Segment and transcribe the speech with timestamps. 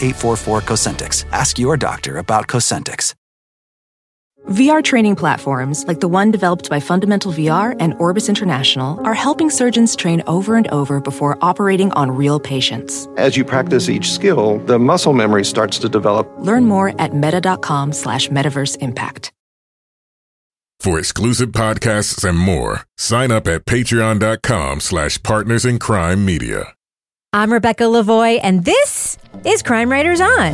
[0.00, 1.24] 844 Cosentyx.
[1.32, 3.14] Ask your doctor about Cosentyx.
[4.48, 9.50] VR training platforms, like the one developed by Fundamental VR and Orbis International, are helping
[9.50, 13.06] surgeons train over and over before operating on real patients.
[13.16, 16.26] As you practice each skill, the muscle memory starts to develop.
[16.38, 19.30] Learn more at meta.com slash metaverse impact.
[20.80, 26.72] For exclusive podcasts and more, sign up at patreon.com slash partners in crime media.
[27.32, 30.52] I'm Rebecca Lavoie, and this is Crime Writers On.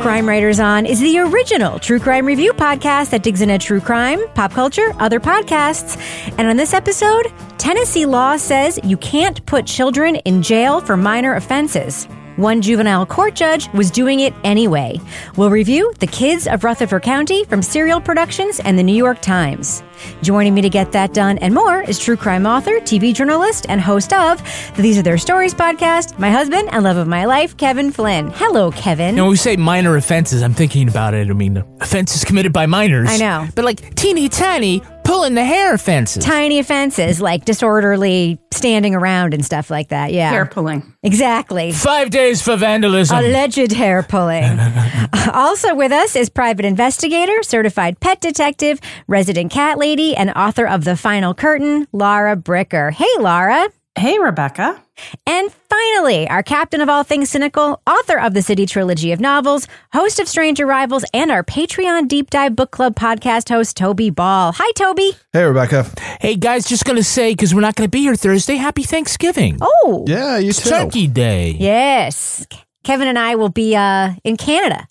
[0.00, 4.26] Crime Writers On is the original true crime review podcast that digs into true crime,
[4.28, 5.98] pop culture, other podcasts.
[6.38, 11.34] And on this episode, Tennessee law says you can't put children in jail for minor
[11.34, 12.08] offenses.
[12.36, 14.98] One juvenile court judge was doing it anyway.
[15.36, 19.82] We'll review The Kids of Rutherford County from Serial Productions and the New York Times.
[20.22, 23.80] Joining me to get that done and more is true crime author, TV journalist, and
[23.80, 24.42] host of
[24.76, 28.30] the These Are Their Stories podcast, my husband and love of my life, Kevin Flynn.
[28.34, 29.10] Hello, Kevin.
[29.10, 31.28] You know, when we say minor offenses, I'm thinking about it.
[31.28, 33.10] I mean, offenses committed by minors.
[33.10, 33.46] I know.
[33.54, 36.24] But like teeny tiny pulling the hair offenses.
[36.24, 40.12] Tiny offenses like disorderly standing around and stuff like that.
[40.12, 40.30] Yeah.
[40.30, 40.94] Hair pulling.
[41.02, 41.72] Exactly.
[41.72, 43.18] Five days for vandalism.
[43.18, 44.58] Alleged hair pulling.
[45.32, 50.84] also with us is private investigator, certified pet detective, resident cat lady, and author of
[50.84, 52.92] The Final Curtain, Laura Bricker.
[52.92, 53.68] Hey, Laura.
[53.98, 54.82] Hey, Rebecca.
[55.26, 59.66] And finally, our captain of all things cynical, author of the City Trilogy of novels,
[59.92, 64.52] host of Strange Arrivals, and our Patreon Deep Dive Book Club podcast host, Toby Ball.
[64.56, 65.12] Hi, Toby.
[65.32, 65.86] Hey, Rebecca.
[66.20, 68.82] Hey, guys, just going to say, because we're not going to be here Thursday, happy
[68.82, 69.58] Thanksgiving.
[69.60, 70.70] Oh, Yeah, you It's too.
[70.70, 71.50] Turkey Day.
[71.58, 72.46] yes.
[72.84, 74.86] Kevin and I will be uh, in Canada.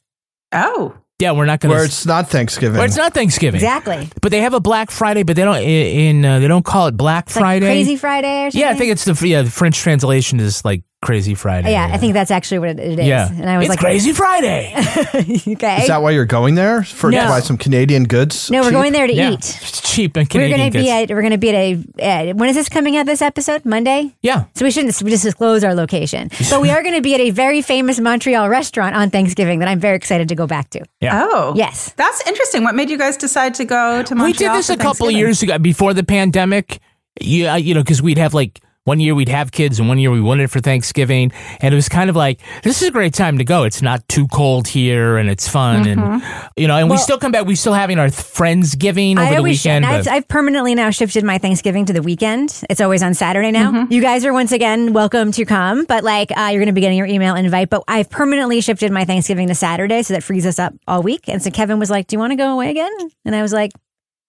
[0.54, 1.76] Oh, Yeah, we're not going to.
[1.76, 1.86] Where to.
[1.86, 2.78] it's not Thanksgiving.
[2.78, 3.60] Well, it's not Thanksgiving.
[3.60, 4.10] Exactly.
[4.22, 6.98] But they have a Black Friday, but they don't in uh, they don't call it
[6.98, 7.66] Black It's like Friday.
[7.68, 8.60] Crazy Friday or something.
[8.62, 11.72] yeah, I think it's the yeah the French translation is like Crazy Friday.
[11.72, 13.06] Yeah, I think that's actually what it it is.
[13.08, 14.72] Yeah, And I was it's like, Crazy Friday.
[14.78, 15.82] okay.
[15.82, 17.22] Is that why you're going there for No.
[17.24, 18.52] to buy some Canadian goods?
[18.52, 18.74] no, we're cheap?
[18.74, 19.40] going there to yeah, eat.
[19.62, 20.60] it's cheap and We're Canadian.
[20.60, 22.98] going to be at we're going to be at a uh, when is this coming
[22.98, 23.66] out this episode?
[23.66, 24.14] Monday?
[24.22, 24.46] yeah.
[24.56, 26.30] So we shouldn't s- just disclose our location.
[26.52, 29.68] But we are going to be at a very famous Montreal restaurant on Thanksgiving that
[29.70, 30.84] I'm very excited to go back to.
[31.00, 31.26] Yeah.
[31.32, 31.94] oh, Yes.
[31.98, 32.64] That's interesting.
[32.64, 34.26] What made you guys decide to go to Montreal?
[34.28, 35.18] we did this for a couple Thanksgiving?
[35.18, 36.80] years ago before the pandemic.
[37.20, 40.10] Yeah, you know, because we'd have like one year we'd have kids and one year
[40.10, 43.14] we wanted it for Thanksgiving, and it was kind of like this is a great
[43.14, 43.64] time to go.
[43.64, 46.24] It's not too cold here and it's fun, and
[46.58, 47.46] you know, and we still come back.
[47.46, 49.86] We still having our friendsgiving over I the always weekend.
[49.86, 52.64] I've, I've permanently now shifted my Thanksgiving to the weekend.
[52.70, 53.88] It's always on Saturday now.
[53.90, 56.82] You guys are once again welcome to come, but like uh, you're going to be
[56.82, 57.70] getting your email invite.
[57.70, 61.30] But I've permanently shifted my Thanksgiving to Saturday, so that frees us up all week.
[61.30, 62.92] And so Kevin was like, "Do you want to go away again?"
[63.26, 63.72] And I was like,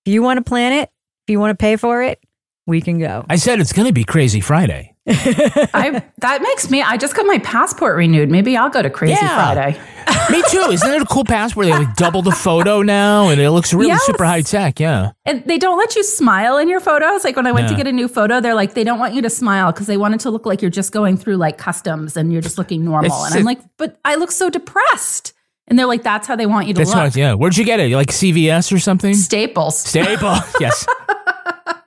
[0.04, 0.90] "If you want to plan it,
[1.26, 2.21] if you want to pay for it,
[2.66, 4.90] we can go." I said it's going to be Crazy Friday.
[5.08, 6.80] I, that makes me.
[6.80, 8.30] I just got my passport renewed.
[8.30, 9.52] Maybe I'll go to Crazy Yeah.
[9.52, 9.80] Friday.
[10.30, 10.70] Me too.
[10.70, 11.66] Isn't it a cool passport?
[11.66, 14.04] They like double the photo now, and it looks really Yes.
[14.04, 14.78] super high tech.
[14.78, 15.10] Yeah.
[15.24, 17.24] And they don't let you smile in your photos.
[17.24, 19.22] Like when I went to get a new photo, they're like, they don't want you
[19.22, 22.16] to smile because they want it to look like you're just going through like customs
[22.16, 23.06] and you're just looking normal.
[23.06, 25.32] It's- and I'm like, but I look so depressed.
[25.66, 26.98] And they're like, that's how they want you to That's look.
[27.04, 27.16] what.
[27.16, 27.34] Yeah.
[27.34, 27.90] Where'd you get it?
[27.92, 29.14] Like CVS or something?
[29.14, 29.78] Staples.
[29.80, 30.38] Staples.
[30.60, 30.86] yes.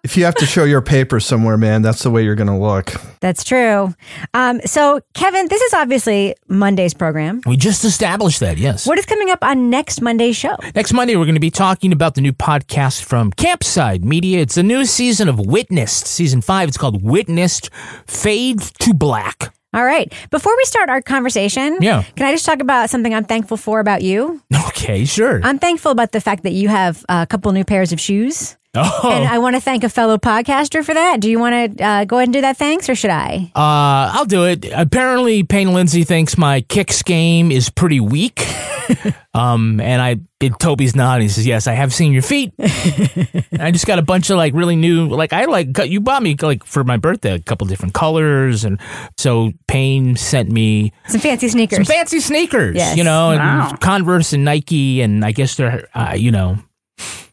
[0.06, 2.56] If you have to show your paper somewhere, man, that's the way you're going to
[2.56, 2.94] look.
[3.22, 3.92] That's true.
[4.36, 7.42] Um, so Kevin, this is obviously Monday's program.
[7.48, 8.60] We just established that.
[8.60, 8.86] Yes.
[8.86, 10.56] What is coming up on next Monday's show?
[10.76, 14.42] Next Monday, we're going to be talking about the new podcast from Campside Media.
[14.42, 16.68] It's a new season of Witnessed, season five.
[16.68, 17.72] It's called Witnessed
[18.06, 19.56] Fade to Black.
[19.74, 20.14] All right.
[20.30, 22.04] Before we start our conversation, Yeah.
[22.16, 24.40] can I just talk about something I'm thankful for about you?
[24.78, 25.40] Okay, sure.
[25.44, 29.10] I'm thankful about the fact that you have a couple new pairs of shoes Oh.
[29.12, 31.20] And I want to thank a fellow podcaster for that.
[31.20, 32.58] Do you want to uh, go ahead and do that?
[32.58, 33.52] Thanks, or should I?
[33.56, 34.66] Uh, I'll do it.
[34.74, 38.46] Apparently, Payne Lindsay thinks my kicks game is pretty weak.
[39.34, 41.24] um, and I, it, Toby's nodding.
[41.24, 42.54] He says, "Yes, I have seen your feet.
[42.60, 46.36] I just got a bunch of like really new, like I like you bought me
[46.40, 48.80] like for my birthday a couple different colors, and
[49.18, 51.78] so Payne sent me Some fancy sneakers.
[51.78, 52.98] some fancy sneakers, Yes.
[52.98, 56.58] you know, and Converse and Nike, and I guess they're, uh, you know,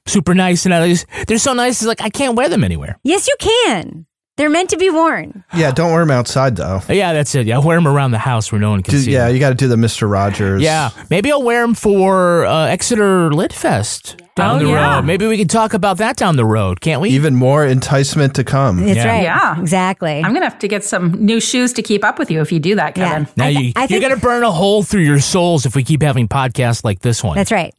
[0.06, 0.64] super nice.
[0.66, 1.80] And I just, they're so nice.
[1.80, 2.98] It's like I can't wear them anywhere.
[3.04, 4.06] yes, you can.
[4.38, 5.44] They're meant to be worn.
[5.54, 6.80] Yeah, don't wear them outside though.
[6.88, 7.46] Yeah, that's it.
[7.46, 9.12] Yeah, I wear them around the house where no one can Do- see.
[9.12, 9.34] yeah, 'em.
[9.34, 10.62] you got to do the Mister Rogers.
[10.62, 14.96] Yeah, maybe I'll wear them for uh, Exeter Lit Fest down Oh, the yeah.
[14.96, 15.04] road.
[15.04, 17.10] Maybe we can talk about that down the road, can't we?
[17.10, 18.78] even more enticement to come.
[18.84, 19.06] That's Yeah.
[19.08, 19.22] right.
[19.24, 19.60] Yeah.
[19.60, 20.16] Exactly.
[20.24, 22.50] I'm going to have to get some new shoes to keep up with you if
[22.50, 23.08] you do that, Yeah.
[23.08, 23.28] Kevin.
[23.36, 25.84] now I th- you, I you're gonna burn a hole through your souls if we
[25.84, 27.36] keep having podcasts like this one.
[27.36, 27.74] That's right.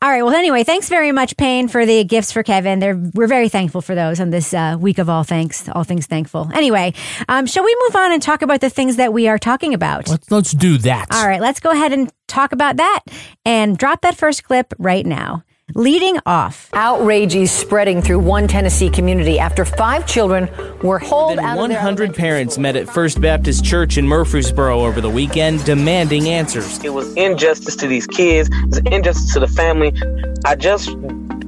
[0.00, 0.22] All right.
[0.22, 2.78] Well, anyway, thanks very much, Payne, for the gifts for Kevin.
[2.78, 6.06] They're, we're very thankful for those on this uh, week of all thanks, all things
[6.06, 6.50] thankful.
[6.54, 6.94] Anyway,
[7.28, 10.08] um, shall we move on and talk about the things that we are talking about?
[10.08, 11.08] Let's let's do that.
[11.12, 13.00] All right, let's go ahead and talk about that
[13.44, 15.42] and drop that first clip right now.
[15.74, 16.70] Leading off.
[16.72, 20.48] Outrage is spreading through one Tennessee community after five children
[20.82, 24.08] were hauled More out than of their 100 parents met at First Baptist Church in
[24.08, 26.82] Murfreesboro over the weekend demanding answers.
[26.82, 28.48] It was injustice to these kids.
[28.64, 29.92] It's injustice to the family.
[30.46, 30.88] I just,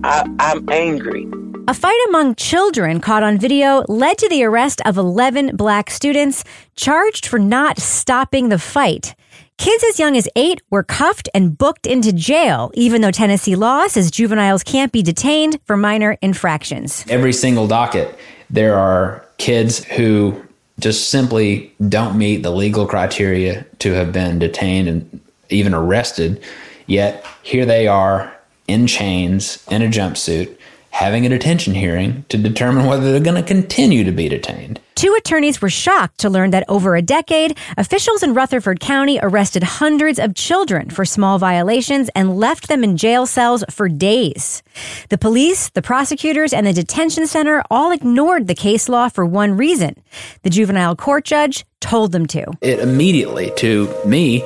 [0.05, 1.27] I, I'm angry.
[1.67, 6.45] A fight among children caught on video led to the arrest of 11 black students
[6.77, 9.15] charged for not stopping the fight.
[9.61, 13.87] Kids as young as eight were cuffed and booked into jail, even though Tennessee law
[13.89, 17.05] says juveniles can't be detained for minor infractions.
[17.11, 18.19] every single docket,
[18.49, 20.43] there are kids who
[20.79, 25.21] just simply don't meet the legal criteria to have been detained and
[25.51, 26.43] even arrested.
[26.87, 28.35] Yet here they are
[28.67, 30.57] in chains, in a jumpsuit,
[30.91, 34.81] having a detention hearing to determine whether they're going to continue to be detained.
[34.97, 39.63] Two attorneys were shocked to learn that over a decade, officials in Rutherford County arrested
[39.63, 44.63] hundreds of children for small violations and left them in jail cells for days.
[45.09, 49.57] The police, the prosecutors, and the detention center all ignored the case law for one
[49.57, 49.95] reason.
[50.43, 52.45] The juvenile court judge told them to.
[52.61, 54.43] It immediately, to me,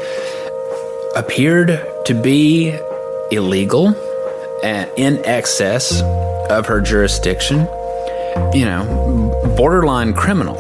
[1.17, 2.79] appeared to be
[3.33, 3.89] illegal
[4.63, 6.01] and in excess
[6.51, 7.61] of her jurisdiction,
[8.53, 10.57] you know, borderline criminal,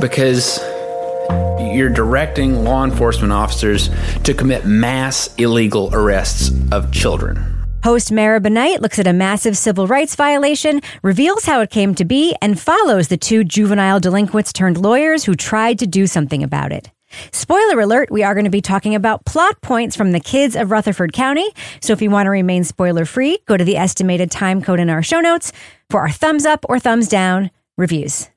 [0.00, 0.58] because
[1.60, 3.90] you're directing law enforcement officers
[4.24, 7.44] to commit mass illegal arrests of children.
[7.84, 12.04] Host Meribah Knight looks at a massive civil rights violation, reveals how it came to
[12.04, 16.72] be, and follows the two juvenile delinquents turned lawyers who tried to do something about
[16.72, 16.90] it.
[17.32, 20.70] Spoiler alert, we are going to be talking about plot points from the kids of
[20.70, 21.48] Rutherford County.
[21.80, 24.90] So if you want to remain spoiler free, go to the estimated time code in
[24.90, 25.52] our show notes
[25.90, 28.28] for our thumbs up or thumbs down reviews.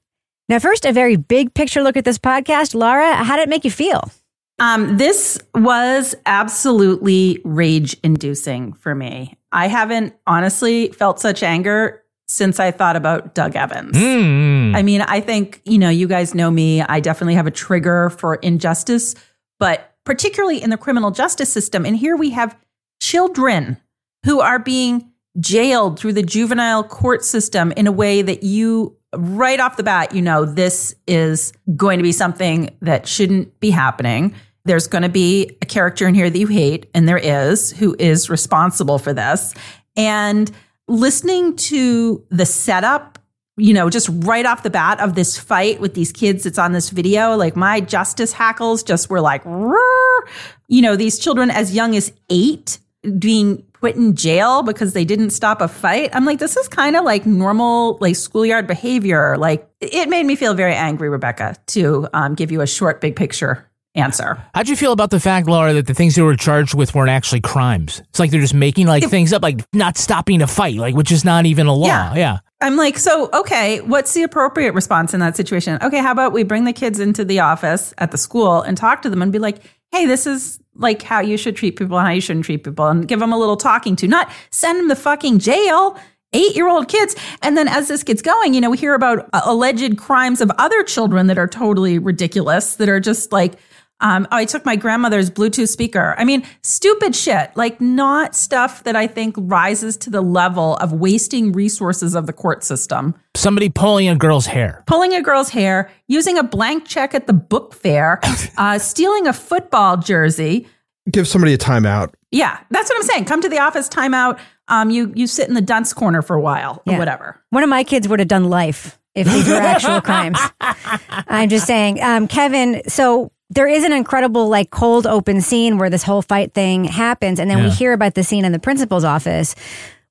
[0.49, 2.75] Now, first, a very big picture look at this podcast.
[2.75, 4.11] Laura, how did it make you feel?
[4.59, 9.37] Um, this was absolutely rage inducing for me.
[9.51, 13.97] I haven't honestly felt such anger since I thought about Doug Evans.
[13.97, 14.73] Mm.
[14.73, 16.81] I mean, I think, you know, you guys know me.
[16.81, 19.15] I definitely have a trigger for injustice,
[19.59, 21.85] but particularly in the criminal justice system.
[21.85, 22.57] And here we have
[23.01, 23.77] children
[24.25, 29.59] who are being jailed through the juvenile court system in a way that you, right
[29.59, 34.33] off the bat, you know, this is going to be something that shouldn't be happening.
[34.63, 37.93] There's going to be a character in here that you hate, and there is, who
[37.99, 39.53] is responsible for this.
[39.97, 40.49] And
[40.91, 43.19] listening to the setup,
[43.57, 46.71] you know, just right off the bat of this fight with these kids that's on
[46.71, 50.27] this video, like my justice hackles just were like, "Roar."
[50.71, 52.79] you know, these children as young as eight
[53.19, 56.09] being put in jail because they didn't stop a fight.
[56.13, 59.37] I'm like, this is kind of like normal, like schoolyard behavior.
[59.37, 63.15] Like, it made me feel very angry, Rebecca, to um, give you a short, big
[63.15, 64.43] picture answer.
[64.53, 67.09] How'd you feel about the fact, Laura, that the things they were charged with weren't
[67.09, 68.01] actually crimes?
[68.09, 71.11] It's like they're just making like things up, like not stopping a fight, like which
[71.11, 71.87] is not even a law.
[71.87, 72.15] Yeah.
[72.15, 72.37] yeah.
[72.61, 75.79] I'm like, so, okay, what's the appropriate response in that situation?
[75.81, 79.01] Okay, how about we bring the kids into the office at the school and talk
[79.01, 79.57] to them and be like,
[79.91, 82.87] hey, this is like how you should treat people and how you shouldn't treat people
[82.87, 85.97] and give them a little talking to, not send them to fucking jail.
[86.33, 87.13] Eight year old kids.
[87.41, 90.49] And then as this gets going, you know, we hear about uh, alleged crimes of
[90.59, 93.55] other children that are totally ridiculous, that are just like,
[94.01, 96.15] um, oh, I took my grandmother's Bluetooth speaker.
[96.17, 100.91] I mean, stupid shit, like not stuff that I think rises to the level of
[100.91, 103.15] wasting resources of the court system.
[103.35, 104.83] Somebody pulling a girl's hair.
[104.87, 108.19] Pulling a girl's hair, using a blank check at the book fair,
[108.57, 110.67] uh, stealing a football jersey,
[111.09, 112.13] give somebody a timeout.
[112.31, 113.25] Yeah, that's what I'm saying.
[113.25, 114.39] Come to the office, timeout.
[114.67, 117.41] Um, you you sit in the dunce corner for a while or whatever.
[117.49, 120.39] One of my kids would have done life if these were actual crimes.
[120.59, 122.81] I'm just saying, um, Kevin.
[122.87, 127.39] So there is an incredible, like, cold open scene where this whole fight thing happens,
[127.39, 129.53] and then we hear about the scene in the principal's office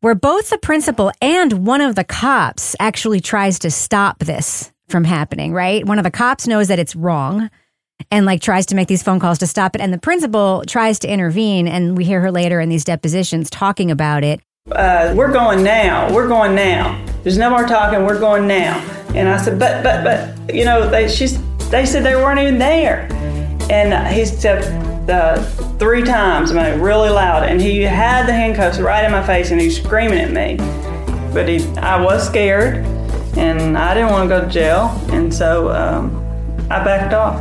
[0.01, 5.05] where both the principal and one of the cops actually tries to stop this from
[5.05, 5.53] happening.
[5.53, 5.85] Right?
[5.85, 7.51] One of the cops knows that it's wrong.
[8.11, 9.83] And like tries to make these phone calls to stop it.
[9.83, 11.69] And the principal tries to intervene.
[11.69, 14.41] And we hear her later in these depositions talking about it.
[14.73, 16.11] uh, we're going now.
[16.11, 17.05] We're going now.
[17.23, 18.07] There's no more talking.
[18.07, 18.79] We're going now.
[19.15, 21.39] And I said, but, but, but, you know, they, she's,
[21.71, 23.09] they said they weren't even there.
[23.71, 24.65] And he said
[25.09, 25.43] uh,
[25.79, 27.45] three times, really loud.
[27.45, 30.57] And he had the handcuffs right in my face and he was screaming at me.
[31.33, 32.85] But he, I was scared
[33.37, 34.89] and I didn't want to go to jail.
[35.11, 36.17] And so um,
[36.71, 37.41] I backed off.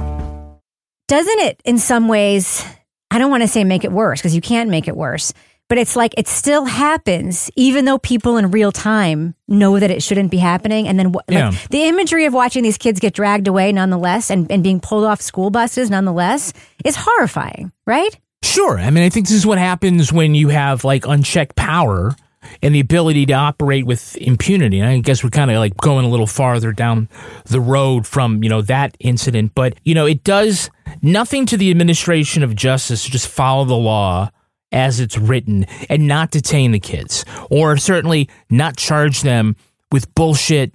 [1.07, 2.63] doesn't it in some ways
[3.11, 5.33] i don't want to say make it worse because you can't make it worse
[5.69, 10.03] but it's like it still happens even though people in real time know that it
[10.03, 11.51] shouldn't be happening and then wh- Yeah.
[11.69, 15.21] the imagery of watching these kids get dragged away nonetheless and, and being pulled off
[15.21, 16.51] school buses nonetheless
[16.83, 18.79] is horrifying right Sure.
[18.79, 22.15] I mean, I think this is what happens when you have like unchecked power
[22.63, 24.79] and the ability to operate with impunity.
[24.79, 27.09] And I guess we're kind of like going a little farther down
[27.47, 29.51] the road from, you know, that incident.
[29.55, 30.69] But, you know, it does
[31.01, 34.29] nothing to the administration of justice to just follow the law
[34.71, 39.55] as it's written and not detain the kids or certainly not charge them
[39.91, 40.73] with bullshit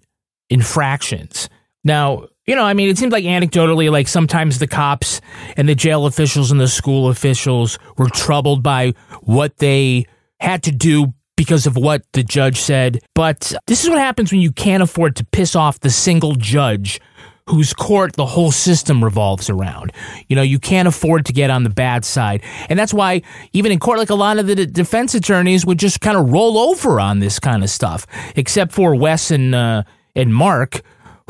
[0.50, 1.48] infractions.
[1.84, 5.20] Now, you know, I mean, it seems like anecdotally, like sometimes the cops
[5.56, 10.06] and the jail officials and the school officials were troubled by what they
[10.40, 13.00] had to do because of what the judge said.
[13.14, 17.00] But this is what happens when you can't afford to piss off the single judge
[17.48, 19.92] whose court the whole system revolves around.
[20.28, 22.42] You know, you can't afford to get on the bad side.
[22.68, 23.22] And that's why
[23.52, 26.56] even in court, like a lot of the defense attorneys would just kind of roll
[26.56, 29.82] over on this kind of stuff, except for Wes and, uh,
[30.16, 30.80] and Mark,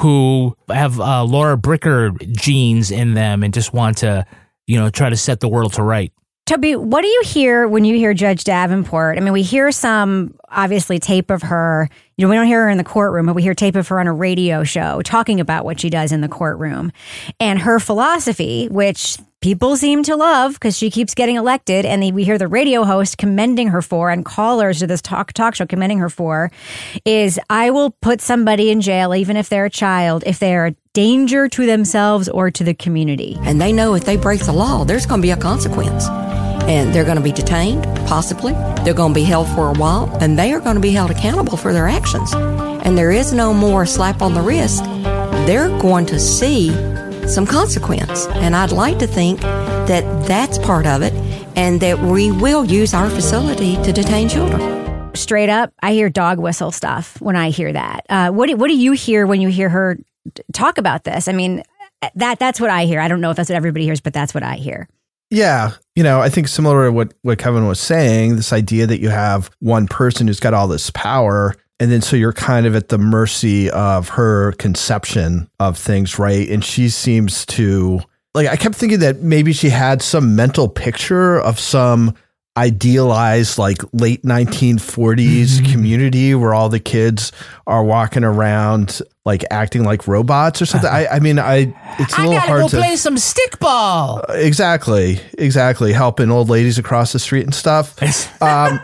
[0.00, 4.24] who have uh, Laura Bricker genes in them and just want to,
[4.66, 6.12] you know, try to set the world to right.
[6.46, 9.16] Toby, what do you hear when you hear Judge Davenport?
[9.16, 11.88] I mean, we hear some obviously tape of her.
[12.16, 13.98] You know, we don't hear her in the courtroom, but we hear tape of her
[13.98, 16.92] on a radio show talking about what she does in the courtroom
[17.40, 21.84] and her philosophy, which people seem to love because she keeps getting elected.
[21.84, 25.56] And we hear the radio host commending her for, and callers to this talk talk
[25.56, 26.52] show commending her for,
[27.04, 30.66] is I will put somebody in jail even if they're a child if they are
[30.66, 33.36] a danger to themselves or to the community.
[33.40, 36.06] And they know if they break the law, there's going to be a consequence.
[36.68, 38.52] And they're going to be detained, possibly.
[38.84, 41.10] They're going to be held for a while, and they are going to be held
[41.10, 42.32] accountable for their actions.
[42.34, 44.84] And there is no more slap on the wrist.
[45.46, 46.70] They're going to see
[47.28, 48.26] some consequence.
[48.28, 51.12] And I'd like to think that that's part of it
[51.56, 55.14] and that we will use our facility to detain children.
[55.16, 58.06] straight up, I hear dog whistle stuff when I hear that.
[58.08, 59.98] Uh, what do, what do you hear when you hear her
[60.52, 61.28] talk about this?
[61.28, 61.62] I mean,
[62.16, 63.00] that that's what I hear.
[63.00, 64.88] I don't know if that's what everybody hears, but that's what I hear.
[65.34, 65.72] Yeah.
[65.96, 69.10] You know, I think similar to what, what Kevin was saying, this idea that you
[69.10, 71.54] have one person who's got all this power.
[71.80, 76.48] And then so you're kind of at the mercy of her conception of things, right?
[76.48, 78.00] And she seems to,
[78.32, 82.14] like, I kept thinking that maybe she had some mental picture of some
[82.56, 85.72] idealized, like, late 1940s mm-hmm.
[85.72, 87.32] community where all the kids
[87.66, 90.88] are walking around, like, acting like robots or something.
[90.88, 91.06] Uh-huh.
[91.10, 92.76] I, I mean, I, it's a I little gotta hard go to.
[92.76, 94.24] play some stickball.
[94.28, 95.92] Uh, exactly, exactly.
[95.92, 97.96] Helping old ladies across the street and stuff.
[98.40, 98.80] Um,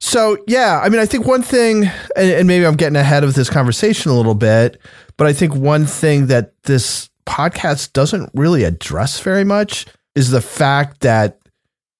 [0.00, 1.84] so yeah, I mean, I think one thing,
[2.16, 4.80] and, and maybe I'm getting ahead of this conversation a little bit,
[5.16, 10.40] but I think one thing that this podcast doesn't really address very much is the
[10.40, 11.38] fact that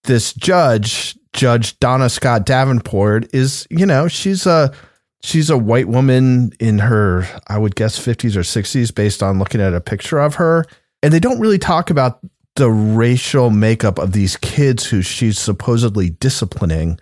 [0.05, 4.73] this judge, Judge Donna Scott Davenport, is you know she's a
[5.23, 9.61] she's a white woman in her I would guess 50s or 60s based on looking
[9.61, 10.65] at a picture of her,
[11.03, 12.21] and they don't really talk about
[12.57, 16.99] the racial makeup of these kids who she's supposedly disciplining.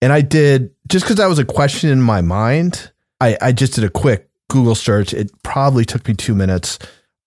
[0.00, 2.90] And I did just because that was a question in my mind.
[3.20, 5.14] I, I just did a quick Google search.
[5.14, 6.78] It probably took me two minutes.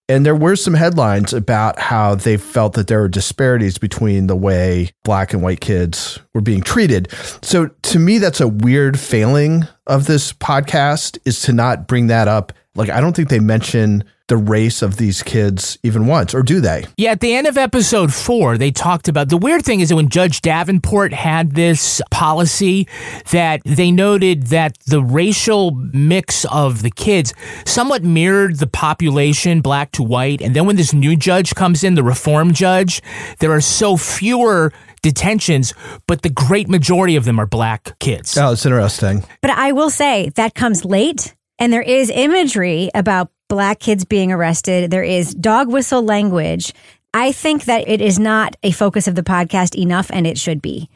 [0.10, 4.38] And there were some headlines about how they felt that there were disparities between the
[4.38, 7.12] way black and white kids were being treated.
[7.42, 12.30] So to me, that's a weird failing of this podcast is to not bring that
[12.30, 12.54] up.
[12.74, 16.60] Like, I don't think they mention the race of these kids even once, or do
[16.60, 16.86] they?
[16.98, 19.96] Yeah, at the end of episode four, they talked about the weird thing is that
[19.96, 22.88] when Judge Davenport had this policy,
[23.32, 27.34] that they noted that the racial mix of the kids
[27.66, 30.42] somewhat mirrored the population, black to white.
[30.42, 33.02] And then when this new judge comes in, the reform judge,
[33.40, 35.74] there are so fewer detentions,
[36.06, 38.38] but the great majority of them are black kids.
[38.38, 39.24] Oh, it's interesting.
[39.42, 44.32] But I will say that comes late, and there is imagery about black kids being
[44.32, 44.92] arrested.
[44.92, 46.74] There is dog whistle language.
[47.13, 50.62] I think that it is not a focus of the podcast enough, and it should
[50.62, 50.89] be.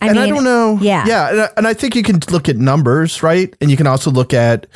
[0.00, 0.78] I and I don't know.
[0.80, 1.04] Yeah.
[1.06, 1.30] Yeah.
[1.30, 3.54] And I, and I think you can look at numbers, right?
[3.60, 4.66] And you can also look at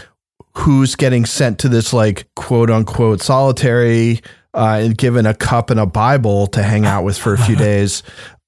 [0.57, 4.21] who's getting sent to this, like, quote unquote, solitary
[4.55, 7.57] uh, and given a cup and a Bible to hang out with for a few
[7.71, 8.03] days.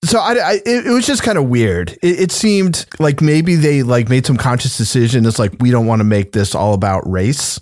[0.04, 1.92] So I, I it, it was just kind of weird.
[2.02, 5.24] It, it seemed like maybe they like made some conscious decision.
[5.26, 7.60] It's like we don't want to make this all about race,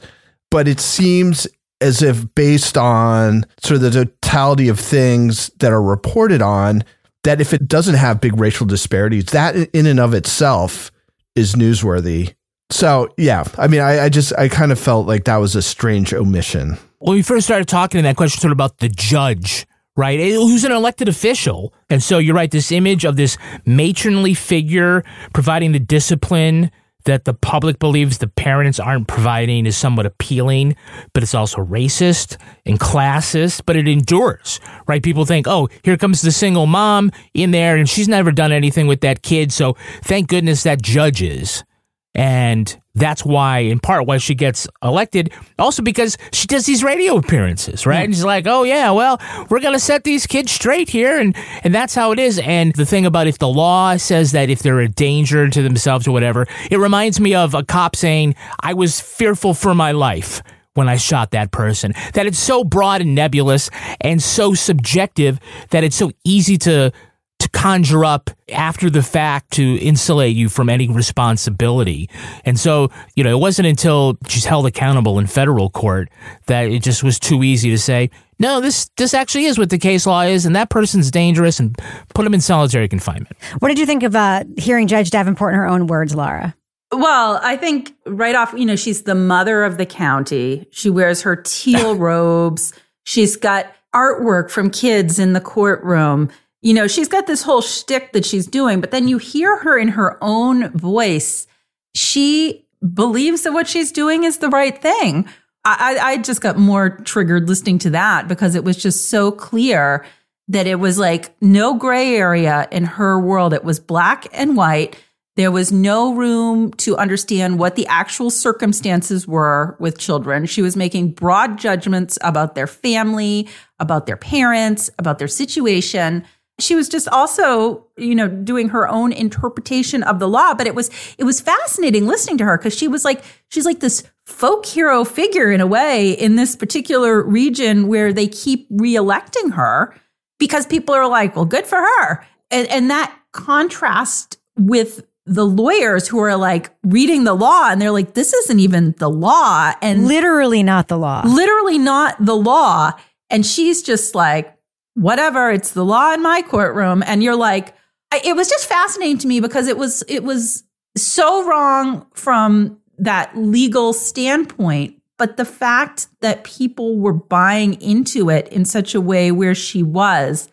[0.50, 1.46] but it seems
[1.80, 6.84] as if based on sort of the totality of things that are reported on,
[7.24, 10.90] that if it doesn't have big racial disparities, that in and of itself
[11.34, 12.34] is newsworthy.
[12.70, 15.62] So yeah, I mean, I, I just I kind of felt like that was a
[15.62, 16.78] strange omission.
[16.98, 19.66] when we first started talking in that question sort of about the judge,
[19.96, 20.20] right?
[20.20, 21.74] Who's an elected official.
[21.88, 25.02] And so you're right, this image of this matronly figure
[25.34, 26.70] providing the discipline
[27.04, 30.76] that the public believes the parents aren't providing is somewhat appealing,
[31.12, 35.02] but it's also racist and classist, but it endures, right?
[35.02, 38.86] People think, oh, here comes the single mom in there and she's never done anything
[38.86, 39.52] with that kid.
[39.52, 41.64] So thank goodness that judge is.
[42.14, 45.32] And that's why, in part, why she gets elected.
[45.58, 48.04] Also because she does these radio appearances, right?
[48.04, 51.72] And she's like, "Oh yeah, well, we're gonna set these kids straight here," and and
[51.72, 52.40] that's how it is.
[52.40, 56.08] And the thing about if the law says that if they're a danger to themselves
[56.08, 60.42] or whatever, it reminds me of a cop saying, "I was fearful for my life."
[60.74, 65.40] When I shot that person, that it's so broad and nebulous and so subjective
[65.70, 66.92] that it's so easy to
[67.40, 72.08] to conjure up after the fact to insulate you from any responsibility.
[72.44, 76.10] And so, you know, it wasn't until she's held accountable in federal court
[76.46, 79.78] that it just was too easy to say, no, this this actually is what the
[79.78, 81.76] case law is, and that person's dangerous, and
[82.14, 83.36] put him in solitary confinement.
[83.58, 86.54] What did you think of uh, hearing Judge Davenport in her own words, Laura?
[86.92, 90.66] Well, I think right off, you know, she's the mother of the county.
[90.72, 92.72] She wears her teal robes.
[93.04, 96.30] She's got artwork from kids in the courtroom.
[96.62, 99.78] You know, she's got this whole shtick that she's doing, but then you hear her
[99.78, 101.46] in her own voice.
[101.94, 105.26] She believes that what she's doing is the right thing.
[105.64, 110.06] I, I just got more triggered listening to that because it was just so clear
[110.48, 113.52] that it was like no gray area in her world.
[113.52, 114.96] It was black and white.
[115.36, 120.46] There was no room to understand what the actual circumstances were with children.
[120.46, 126.24] She was making broad judgments about their family, about their parents, about their situation.
[126.60, 130.74] She was just also, you know, doing her own interpretation of the law, but it
[130.74, 134.66] was it was fascinating listening to her because she was like she's like this folk
[134.66, 139.94] hero figure in a way in this particular region where they keep reelecting her
[140.38, 142.26] because people are like, well, good for her.
[142.50, 147.90] And and that contrast with the lawyers who are like reading the law and they're
[147.90, 149.72] like, this isn't even the law.
[149.80, 151.22] And literally not the law.
[151.24, 152.92] Literally not the law.
[153.30, 154.56] And she's just like,
[155.00, 157.02] whatever, it's the law in my courtroom.
[157.06, 157.74] And you're like,
[158.12, 160.64] I, it was just fascinating to me because it was, it was
[160.96, 164.96] so wrong from that legal standpoint.
[165.18, 169.82] But the fact that people were buying into it in such a way where she
[169.82, 170.48] was,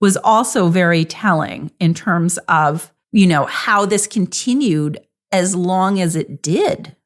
[0.00, 4.98] was also very telling in terms of you know, how this continued
[5.32, 6.96] as long as it did.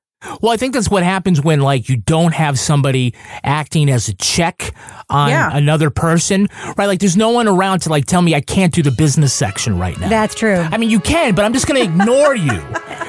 [0.41, 4.15] Well, I think that's what happens when like you don't have somebody acting as a
[4.15, 4.73] check
[5.11, 5.51] on Yeah.
[5.57, 6.87] another person, right?
[6.87, 9.79] Like there's no one around to like tell me I can't do the business section
[9.79, 10.09] right now.
[10.09, 10.57] That's true.
[10.71, 12.53] I mean, you can, but I'm just going to ignore you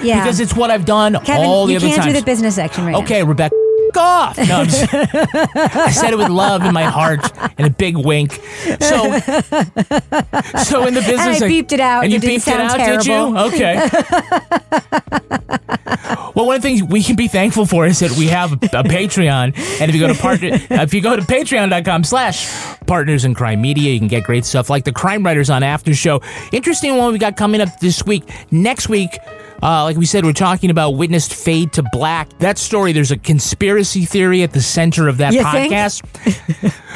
[0.03, 0.23] Yeah.
[0.23, 1.83] because it's what I've done Kevin, all the times.
[1.83, 3.55] you can't do the business section right okay, Rebecca,
[3.97, 4.37] off.
[4.37, 8.33] No, just, I said it with love in my heart and a big wink.
[8.33, 12.03] So, so in the business, And I beeped it out.
[12.03, 12.97] And you It beeped it out, terrible.
[13.03, 13.37] did you?
[13.55, 13.89] Okay.
[16.35, 18.57] Well, one of the things we can be thankful for is that we have a,
[18.57, 23.61] Patreon, and if you go to partner, if you go to Patreon.com/slash Partners in Crime
[23.61, 26.21] Media, you can get great stuff like the Crime Writers on After Show.
[26.51, 28.23] Interesting one we got coming up this week.
[28.51, 29.17] Next week.
[29.65, 32.29] Uh, like we said, we're talking about witnessed fade to black.
[32.37, 36.05] That story, there's a conspiracy theory at the center of that You podcast.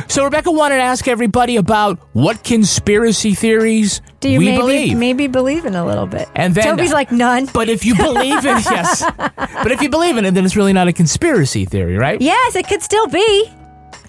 [0.12, 4.98] so Rebecca wanted to ask everybody about what conspiracy theories Do you we maybe believe.
[5.00, 6.30] maybe believe in a little bit?
[6.36, 7.48] And then- Toby's like none.
[7.52, 10.74] But if you believe in yes, but if you believe in it, then it's really
[10.74, 12.22] not a conspiracy theory, right?
[12.22, 13.52] Yes, it could still be.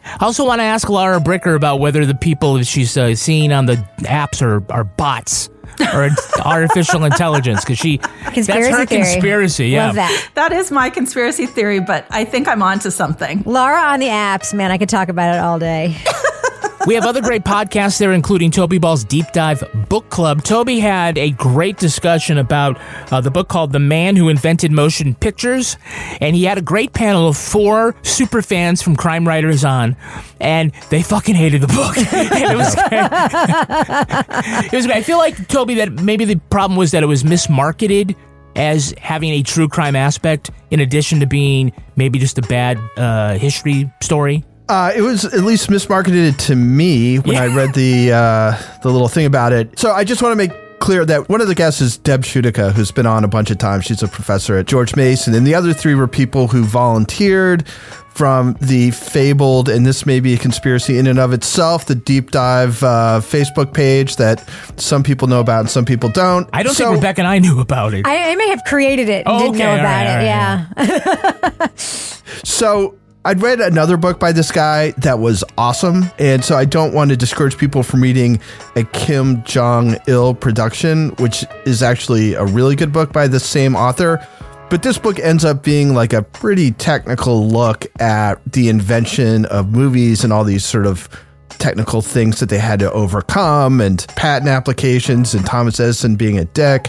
[0.05, 3.53] I also want to ask Laura Bricker about whether the people that she's uh, seeing
[3.53, 5.49] on the apps are, are bots
[5.95, 6.11] or
[6.45, 8.87] artificial intelligence because she that's her theory.
[8.87, 9.69] conspiracy.
[9.69, 10.31] Yeah, Love that.
[10.35, 13.43] That is my conspiracy theory, but I think I'm onto something.
[13.47, 15.97] Laura on the apps, man, I could talk about it all day.
[16.87, 20.43] we have other great podcasts there, including Toby Ball's Deep Dive Book Club.
[20.43, 22.81] Toby had a great discussion about
[23.13, 25.77] uh, the book called The Man Who Invented Motion Pictures,
[26.21, 29.97] and he had a great panel of four super fans from Crime Writers on,
[30.41, 31.97] and they fucking hated the book.
[32.41, 34.87] It was, it was.
[34.87, 34.97] great.
[34.97, 38.17] I feel like Toby that maybe the problem was that it was mismarketed
[38.57, 43.39] as having a true crime aspect, in addition to being maybe just a bad uh,
[43.39, 44.45] history story.
[44.71, 49.09] Uh, it was at least mismarketed to me when I read the uh, the little
[49.09, 49.77] thing about it.
[49.79, 52.73] So I just want to make clear that one of the guests is Deb Schutica,
[52.73, 53.85] who's been on a bunch of times.
[53.85, 57.67] She's a professor at George Mason, and the other three were people who volunteered
[58.15, 62.31] from the fabled, and this may be a conspiracy in and of itself, the deep
[62.31, 66.49] dive uh, Facebook page that some people know about and some people don't.
[66.53, 68.07] I don't So- think Rebecca and I knew about it.
[68.07, 71.57] I, I may have created it and Oh, didn't okay, know about right, it.
[71.57, 71.67] all yeah.
[72.45, 76.05] So I'd read another book by this guy that was awesome.
[76.19, 78.41] And so I don't want to discourage people from reading
[78.77, 83.77] a Kim Jong il production, which is actually a really good book by the same
[83.77, 84.27] author.
[84.71, 89.71] But this book ends up being like a pretty technical look at the invention of
[89.71, 91.07] movies and all these sort of
[91.51, 96.47] technical things that they had to overcome and patent applications and Thomas Edison being a
[96.47, 96.89] dick.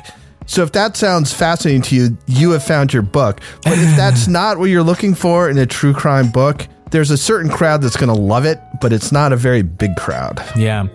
[0.52, 3.40] So if that sounds fascinating to you, you have found your book.
[3.64, 7.18] But if that's not what you're looking for in a true crime book, there's a
[7.18, 10.44] certain crowd that's going to love it, but it's not a very big crowd.
[10.56, 10.88] Yeah.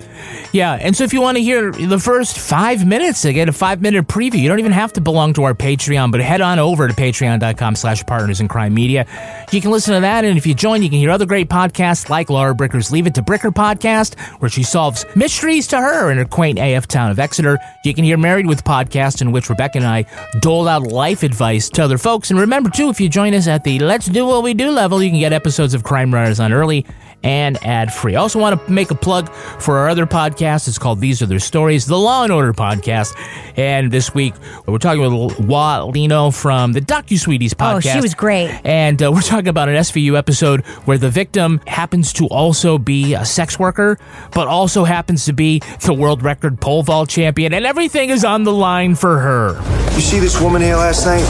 [0.53, 0.75] Yeah.
[0.81, 4.07] And so if you want to hear the first five minutes get a five minute
[4.09, 6.95] preview, you don't even have to belong to our Patreon, but head on over to
[6.95, 9.07] patreon.com slash partners in crime media.
[9.53, 10.25] You can listen to that.
[10.25, 13.15] And if you join, you can hear other great podcasts like Laura Bricker's Leave It
[13.15, 17.19] to Bricker podcast, where she solves mysteries to her in her quaint AF town of
[17.19, 17.59] Exeter.
[17.85, 20.05] You can hear Married with podcast, in which Rebecca and I
[20.41, 22.31] dole out life advice to other folks.
[22.31, 25.03] And remember, too, if you join us at the Let's Do What We Do level,
[25.03, 26.87] you can get episodes of Crime Writers on early
[27.27, 28.15] and ad free.
[28.15, 30.69] I also want to make a plug for our other podcast.
[30.69, 33.15] It's called These Are Their Stories, the Law and Order podcast.
[33.59, 34.33] And this week,
[34.67, 37.93] we're talking with Wa Lino from the DocuSweeties Oh, podcast.
[37.95, 38.49] she was great.
[38.65, 43.15] And uh, we're talking about an SVU episode where the victim happens to also be
[43.15, 43.99] a sex worker,
[44.33, 48.45] but also happens to be the world record pole vault champion, and everything is on
[48.45, 49.61] the line for her.
[49.97, 51.25] You see this woman here last night?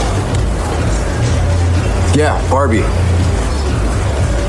[2.15, 2.83] Yeah, Barbie.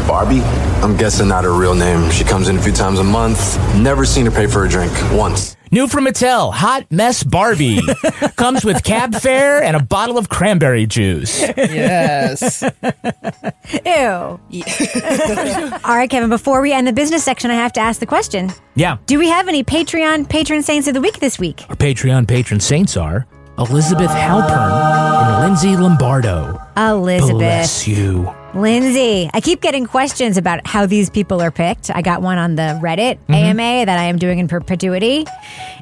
[0.09, 0.41] Barbie?
[0.83, 2.11] I'm guessing not her real name.
[2.11, 3.59] She comes in a few times a month.
[3.77, 4.91] Never seen her pay for a drink.
[5.13, 5.55] Once.
[5.71, 7.81] New from Mattel, Hot Mess Barbie.
[8.37, 11.43] Comes with cab fare and a bottle of cranberry juice.
[11.43, 12.63] Yes.
[13.85, 13.93] Ew.
[15.85, 18.51] All right, Kevin, before we end the business section, I have to ask the question
[18.77, 18.97] Yeah.
[19.05, 21.67] Do we have any Patreon patron saints of the week this week?
[21.69, 23.27] Our Patreon patron saints are
[23.59, 26.59] Elizabeth Halpern and Lindsay Lombardo.
[26.79, 27.37] Elizabeth.
[27.37, 28.35] Bless you.
[28.55, 31.91] Lindsay, I keep getting questions about how these people are picked.
[31.95, 33.35] I got one on the Reddit Mm-hmm.
[33.35, 35.27] AMA that I am doing in perpetuity,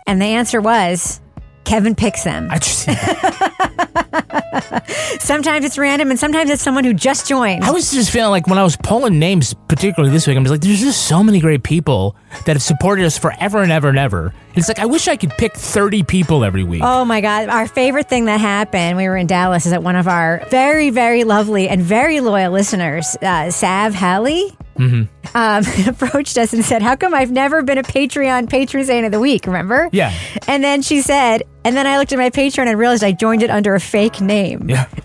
[0.07, 1.20] and the answer was
[1.64, 2.50] Kevin picks them.
[5.26, 7.64] sometimes it's random, and sometimes it's someone who just joined.
[7.64, 10.52] I was just feeling like when I was pulling names, particularly this week, I'm just
[10.52, 13.98] like, there's just so many great people that have supported us forever and ever and
[13.98, 14.26] ever.
[14.26, 16.82] And it's like, I wish I could pick 30 people every week.
[16.84, 17.48] Oh my God.
[17.48, 20.90] Our favorite thing that happened, we were in Dallas, is that one of our very,
[20.90, 25.36] very lovely and very loyal listeners, uh, Sav Halley, Mm-hmm.
[25.36, 29.12] um, approached us and said, How come I've never been a Patreon patron saint of
[29.12, 29.46] the week?
[29.46, 29.88] Remember?
[29.92, 30.12] Yeah.
[30.46, 33.42] And then she said, and then I looked at my Patreon and realized I joined
[33.42, 34.68] it under a fake name.
[34.68, 34.86] Yeah.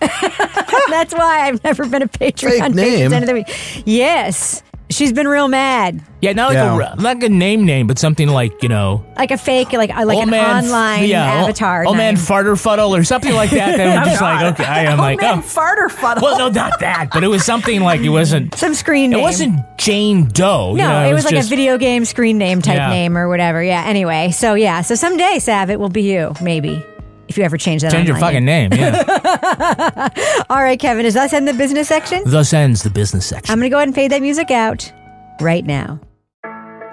[0.88, 3.10] That's why I've never been a Patreon Fake patron name?
[3.10, 3.82] saint of the week.
[3.84, 4.62] Yes.
[4.92, 6.02] She's been real mad.
[6.20, 6.74] Yeah, not like, Yeah.
[6.74, 9.90] A, not like a name name, but something like, you know, Like a fake, like
[9.90, 11.84] uh, like Old an man, online yeah, old- avatar.
[11.84, 12.22] Old man name.
[12.22, 13.76] farter fuddle or something like that.
[13.76, 15.42] That was just like, okay, I am oh, like, man, oh.
[15.42, 16.22] farter fuddle.
[16.22, 18.54] Well, no, not that, but it was something like it wasn't.
[18.62, 19.18] Some screen name.
[19.18, 20.74] It wasn't Jane Doe.
[20.74, 22.90] No, you know, it was, like just, a video game screen name type Yeah.
[22.90, 23.62] name or whatever.
[23.62, 23.82] Yeah.
[23.84, 26.84] Anyway, so yeah, so someday, Sav, it will be you, maybe,
[27.32, 27.92] if you ever change that.
[27.92, 28.72] Change your fucking name.
[28.72, 30.44] Yeah.
[30.50, 32.22] All right, Kevin, is us in the business section?
[32.26, 33.50] Thus ends the business section.
[33.50, 34.92] I'm going to go ahead and fade that music out
[35.40, 36.00] right now.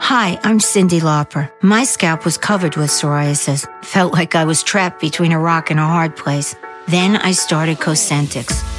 [0.01, 1.51] Hi, I'm Cyndi Lauper.
[1.61, 3.67] My scalp was covered with psoriasis.
[3.83, 6.55] Felt like I was trapped between a rock and a hard place.
[6.87, 8.78] Then I started Cosentyx.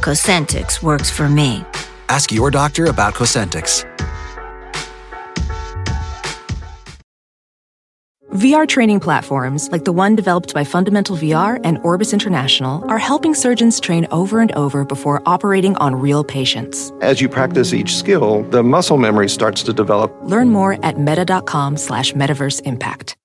[0.00, 1.64] Cosentyx works for me.
[2.08, 3.84] Ask your doctor about Cosentyx.
[8.34, 13.34] VR training platforms, like the one developed by Fundamental VR and Orbis International, are helping
[13.34, 16.92] surgeons train over and over before operating on real patients.
[17.00, 20.14] As you practice each skill, the muscle memory starts to develop.
[20.22, 23.16] Learn more at meta.com slash metaverse impact.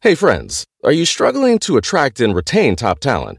[0.00, 3.38] Hey friends, are you struggling to attract and retain top talent?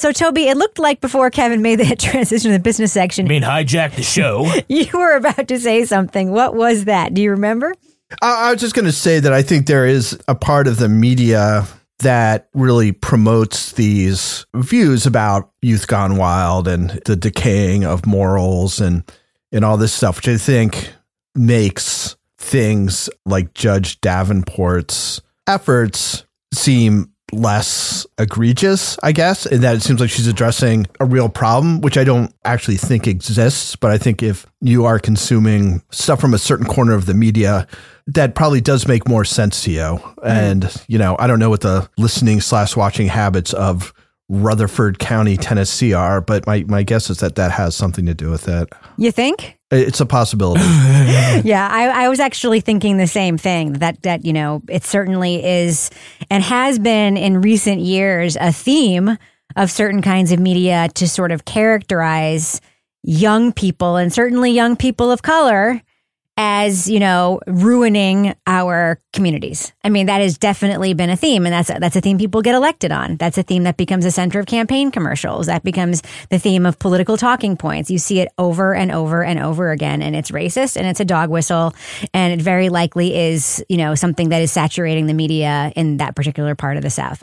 [0.00, 3.26] So, Toby, it looked like before Kevin made that transition to the business section.
[3.26, 4.50] I mean, hijack the show.
[4.68, 6.30] you were about to say something.
[6.30, 7.14] What was that?
[7.14, 7.74] Do you remember?
[8.22, 10.78] I, I was just going to say that I think there is a part of
[10.78, 11.66] the media
[12.00, 19.02] that really promotes these views about youth gone wild and the decaying of morals and
[19.50, 20.92] and all this stuff, which I think
[21.34, 30.00] makes things like Judge Davenport's efforts seem less egregious, I guess, in that it seems
[30.00, 33.76] like she's addressing a real problem, which I don't actually think exists.
[33.76, 37.66] But I think if you are consuming stuff from a certain corner of the media,
[38.06, 40.00] that probably does make more sense to you.
[40.24, 43.92] And, you know, I don't know what the listening slash watching habits of
[44.30, 48.30] Rutherford County, Tennessee are, but my, my guess is that that has something to do
[48.30, 48.68] with it.
[48.96, 49.57] You think?
[49.70, 50.62] It's a possibility.
[51.44, 53.74] yeah, I, I was actually thinking the same thing.
[53.74, 55.90] That that you know, it certainly is
[56.30, 59.18] and has been in recent years a theme
[59.56, 62.60] of certain kinds of media to sort of characterize
[63.02, 65.82] young people and certainly young people of color
[66.38, 69.72] as you know ruining our communities.
[69.82, 72.40] I mean that has definitely been a theme, and that's a, that's a theme people
[72.42, 73.16] get elected on.
[73.16, 75.46] That's a theme that becomes a center of campaign commercials.
[75.46, 77.90] That becomes the theme of political talking points.
[77.90, 81.04] You see it over and over and over again, and it's racist and it's a
[81.04, 81.74] dog whistle,
[82.14, 86.14] and it very likely is you know something that is saturating the media in that
[86.14, 87.20] particular part of the South.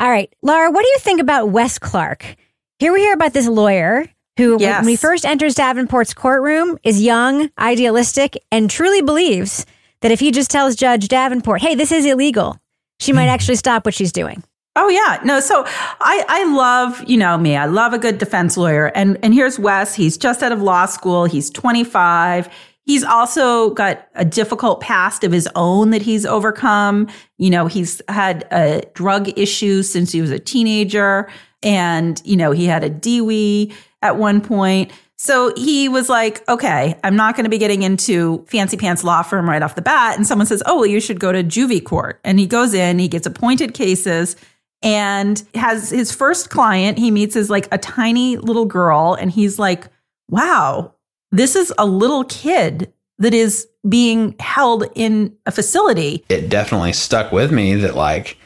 [0.00, 2.36] All right, Laura, what do you think about Wes Clark?
[2.78, 4.82] Here we hear about this lawyer who, Yes.
[4.82, 9.66] when he first enters Davenport's courtroom, is young, idealistic, and truly believes
[10.02, 12.58] that if he just tells Judge Davenport, hey, this is illegal,
[13.00, 13.30] she might hmm.
[13.30, 14.42] actually stop what she's doing.
[14.78, 15.40] Oh yeah, no.
[15.40, 17.56] So I I love you know me.
[17.56, 18.92] I love a good defense lawyer.
[18.94, 19.94] And and here's Wes.
[19.94, 21.24] He's just out of law school.
[21.24, 22.50] He's 25.
[22.84, 27.08] He's also got a difficult past of his own that he's overcome.
[27.38, 31.28] You know, he's had a drug issue since he was a teenager,
[31.62, 34.92] and you know he had a DWI at one point.
[35.16, 39.22] So he was like, okay, I'm not going to be getting into fancy pants law
[39.22, 40.16] firm right off the bat.
[40.16, 42.20] And someone says, oh, well, you should go to juvie court.
[42.22, 44.36] And he goes in, he gets appointed cases
[44.82, 46.98] and has his first client.
[46.98, 49.14] He meets as like a tiny little girl.
[49.14, 49.88] And he's like,
[50.28, 50.92] wow,
[51.32, 56.24] this is a little kid that is being held in a facility.
[56.28, 58.36] it definitely stuck with me that like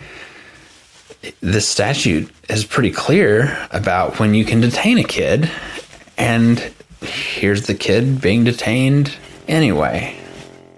[1.40, 5.50] the statute is pretty clear about when you can detain a kid
[6.16, 9.16] and here's the kid being detained
[9.48, 10.16] anyway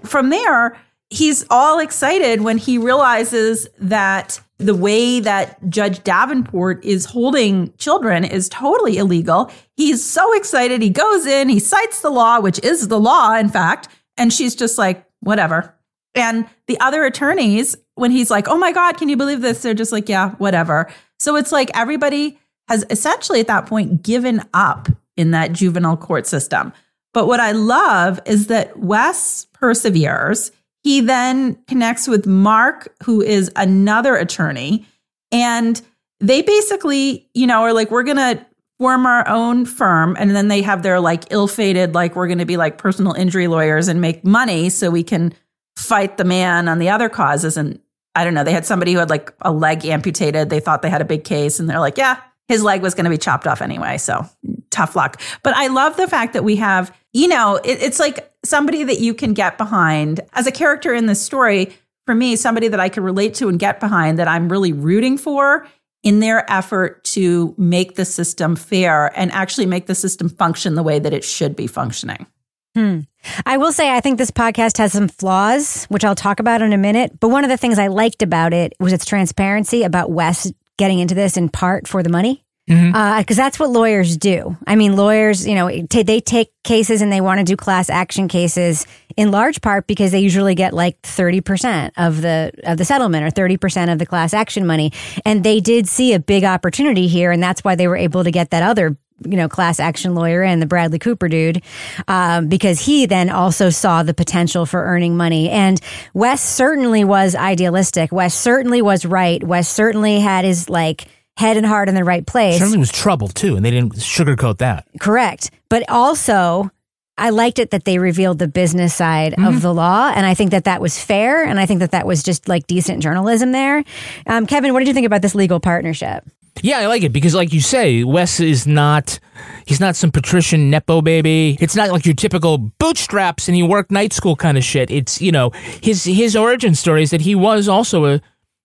[0.03, 0.77] From there,
[1.09, 8.23] he's all excited when he realizes that the way that Judge Davenport is holding children
[8.23, 9.51] is totally illegal.
[9.75, 10.81] He's so excited.
[10.81, 14.55] He goes in, he cites the law, which is the law, in fact, and she's
[14.55, 15.75] just like, whatever.
[16.15, 19.61] And the other attorneys, when he's like, oh my God, can you believe this?
[19.61, 20.91] They're just like, yeah, whatever.
[21.19, 26.25] So it's like everybody has essentially at that point given up in that juvenile court
[26.27, 26.73] system.
[27.13, 30.51] But what I love is that Wes perseveres.
[30.81, 34.85] He then connects with Mark, who is another attorney,
[35.31, 35.81] and
[36.19, 38.45] they basically, you know, are like, we're going to
[38.79, 40.15] form our own firm.
[40.19, 43.13] And then they have their like ill fated, like, we're going to be like personal
[43.13, 45.33] injury lawyers and make money so we can
[45.77, 47.57] fight the man on the other causes.
[47.57, 47.79] And
[48.15, 50.49] I don't know, they had somebody who had like a leg amputated.
[50.49, 53.05] They thought they had a big case and they're like, yeah, his leg was going
[53.05, 53.97] to be chopped off anyway.
[53.97, 54.25] So
[54.69, 55.21] tough luck.
[55.43, 58.99] But I love the fact that we have, you know, it, it's like somebody that
[58.99, 61.73] you can get behind as a character in this story.
[62.05, 65.17] For me, somebody that I can relate to and get behind that I'm really rooting
[65.17, 65.65] for
[66.03, 70.83] in their effort to make the system fair and actually make the system function the
[70.83, 72.27] way that it should be functioning.
[72.75, 73.01] Hmm.
[73.45, 76.73] I will say, I think this podcast has some flaws, which I'll talk about in
[76.73, 77.19] a minute.
[77.19, 80.99] But one of the things I liked about it was its transparency about Wes getting
[80.99, 82.43] into this in part for the money.
[82.65, 84.57] because uh, that's what lawyers do.
[84.65, 87.89] I mean, lawyers, you know, t- they take cases and they want to do class
[87.89, 92.77] action cases in large part because they usually get like thirty percent of the of
[92.77, 94.93] the settlement or thirty percent of the class action money,
[95.25, 98.31] and they did see a big opportunity here, and that's why they were able to
[98.31, 101.61] get that other you know, class action lawyer and the Bradley Cooper dude,
[102.07, 105.49] um, because he then also saw the potential for earning money.
[105.49, 105.79] And
[106.13, 108.11] Wes certainly was idealistic.
[108.11, 109.43] Wes certainly was right.
[109.43, 111.05] Wes certainly had his like
[111.37, 112.57] head and heart in the right place.
[112.59, 114.85] Certainly was trouble too, and they didn't sugarcoat that.
[114.99, 115.49] Correct.
[115.69, 116.69] But also,
[117.17, 119.45] I liked it that they revealed the business side Mm-hmm.
[119.45, 122.05] of the law, and I think that that was fair, and I think that that
[122.05, 123.83] was just like decent journalism there.
[124.27, 126.23] Um, Kevin, what did you think about this legal partnership?
[126.61, 129.19] Yeah, I like it because, like you say, Wes is not.
[129.65, 131.57] He's not some patrician nepo baby.
[131.59, 134.91] It's not like your typical bootstraps and he worked night school kind of shit.
[134.91, 138.21] It's you know his his origin story is that he was also a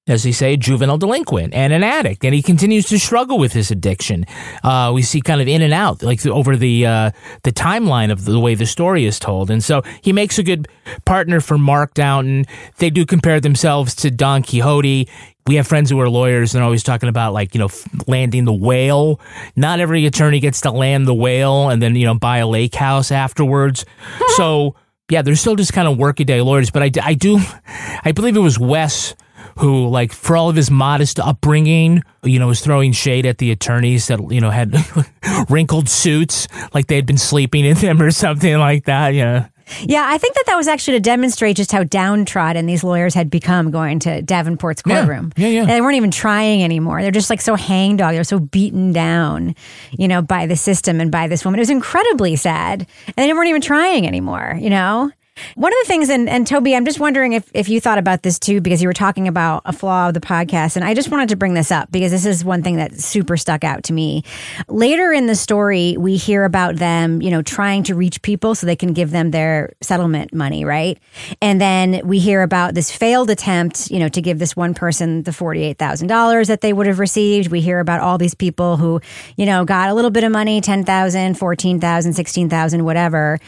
[0.09, 3.71] as they say, juvenile delinquent and an addict, and he continues to struggle with his
[3.71, 4.25] addiction.
[4.65, 7.11] Uh, we see kind of in and out, like over the uh,
[7.43, 10.69] the timeline of the way the story is told, and so he makes a good
[11.05, 12.45] partner for Mark Downton.
[12.79, 15.09] They do compare themselves to Don Quixote.
[15.47, 17.69] We have friends who are lawyers and are always talking about like you know
[18.07, 19.21] landing the whale.
[19.57, 22.75] Not every attorney gets to land the whale and then you know buy a lake
[22.75, 23.85] house afterwards.
[24.37, 24.75] so
[25.11, 26.71] yeah, they're still just kind of workaday lawyers.
[26.71, 27.39] But I, I do,
[28.05, 29.15] I believe it was Wes
[29.59, 33.51] who, like, for all of his modest upbringing, you know, was throwing shade at the
[33.51, 34.75] attorneys that, you know, had
[35.51, 39.15] wrinkled suits, like they had been sleeping in them or something like that.
[39.15, 39.49] Yeah.
[39.83, 43.29] Yeah, I think that that was actually to demonstrate just how downtrodden these lawyers had
[43.29, 45.01] become going to Davenport's Yeah.
[45.01, 45.31] courtroom.
[45.37, 45.61] Yeah, yeah.
[45.61, 47.03] And they weren't even trying anymore.
[47.03, 48.15] They're just like so hangdog.
[48.15, 49.55] They're so beaten down,
[49.91, 51.59] you know, by the system and by this woman.
[51.59, 52.87] It was incredibly sad.
[53.09, 55.11] And they weren't even trying anymore, you know?
[55.55, 58.23] One of the things, and, and Toby, I'm just wondering if, if you thought about
[58.23, 60.77] this too, because you were talking about a flaw of the podcast.
[60.77, 63.37] And I just wanted to bring this up because this is one thing that super
[63.37, 64.25] stuck out to me.
[64.69, 68.67] Later in the story, we hear about them, you know, trying to reach people so
[68.67, 70.99] they can give them their settlement money, right?
[71.41, 75.23] And then we hear about this failed attempt, you know, to give this one person
[75.23, 77.51] the $48,000 that they would have received.
[77.51, 79.01] We hear about all these people who,
[79.37, 83.39] you know, got a little bit of money, 10,000, 14,000, 16,000, whatever.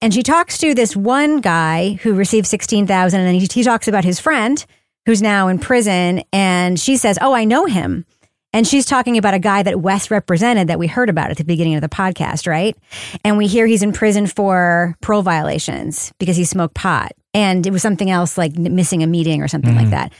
[0.00, 3.88] And she talks to this one guy who received 16,000 and then he, he talks
[3.88, 4.64] about his friend
[5.06, 8.06] who's now in prison and she says, "Oh, I know him."
[8.52, 11.44] And she's talking about a guy that Wes represented that we heard about at the
[11.44, 12.76] beginning of the podcast, right?
[13.24, 17.12] And we hear he's in prison for parole violations because he smoked pot.
[17.32, 19.90] And it was something else like missing a meeting or something like mm-hmm.
[19.92, 20.12] that.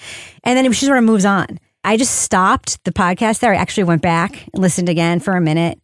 [0.45, 1.59] And then she sort of moves on.
[1.83, 3.53] I just stopped the podcast there.
[3.53, 5.81] I actually went back and listened again for a minute.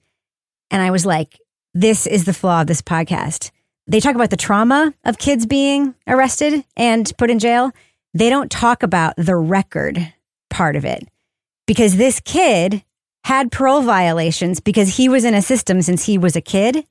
[0.71, 1.41] And I was like,
[1.75, 3.51] this is the flaw of this podcast.
[3.87, 7.73] They talk about the trauma of kids being arrested and put in jail.
[8.15, 10.13] They don't talk about the record
[10.51, 11.07] part of it
[11.67, 12.83] because this kid
[13.25, 16.87] had parole violations because he was in a system since he was a kid.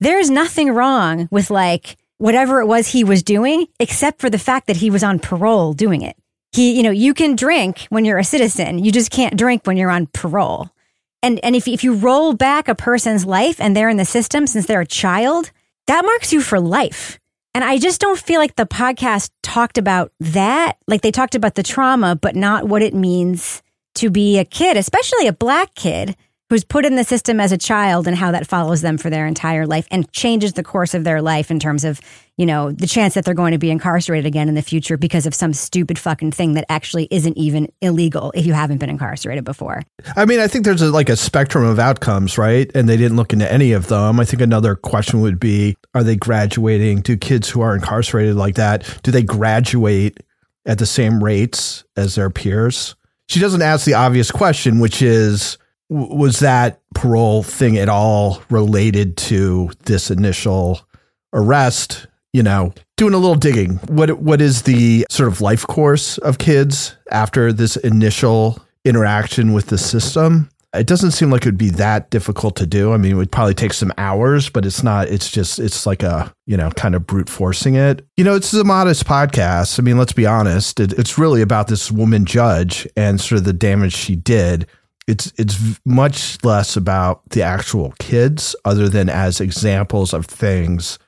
[0.00, 4.68] There's nothing wrong with like whatever it was he was doing, except for the fact
[4.68, 6.16] that he was on parole doing it.
[6.52, 8.78] He, you know, you can drink when you're a citizen.
[8.78, 10.70] You just can't drink when you're on parole.
[11.22, 14.46] And and if if you roll back a person's life and they're in the system
[14.46, 15.50] since they're a child,
[15.86, 17.18] that marks you for life.
[17.54, 20.78] And I just don't feel like the podcast talked about that.
[20.86, 23.62] Like they talked about the trauma, but not what it means
[23.96, 26.16] to be a kid, especially a black kid
[26.52, 29.26] who's put in the system as a child and how that follows them for their
[29.26, 31.98] entire life and changes the course of their life in terms of,
[32.36, 35.24] you know, the chance that they're going to be incarcerated again in the future because
[35.24, 39.44] of some stupid fucking thing that actually isn't even illegal if you haven't been incarcerated
[39.44, 39.80] before.
[40.14, 42.70] I mean, I think there's a, like a spectrum of outcomes, right?
[42.74, 44.20] And they didn't look into any of them.
[44.20, 47.00] I think another question would be Are they graduating?
[47.00, 50.20] Do kids who are incarcerated like that, do they graduate
[50.66, 52.94] at the same rates as their peers?
[53.30, 55.56] She doesn't ask the obvious question, which is
[55.92, 60.80] Was that parole thing at all related to this initial
[61.32, 62.06] arrest?
[62.32, 63.76] You know, doing a little digging.
[63.88, 69.66] What what is the sort of life course of kids after this initial interaction with
[69.66, 70.48] the system?
[70.74, 72.94] It doesn't seem like it would be that difficult to do.
[72.94, 76.02] I mean, it would probably take some hours, but it's not, it's just, it's like
[76.02, 78.06] a, you know, kind of brute forcing it.
[78.16, 79.78] You know, it's a modest podcast.
[79.78, 80.80] I mean, let's be honest.
[80.80, 84.66] It, it's really about this woman judge and sort of the damage she did.
[85.12, 90.98] It's, it's much less about the actual kids other than as examples of things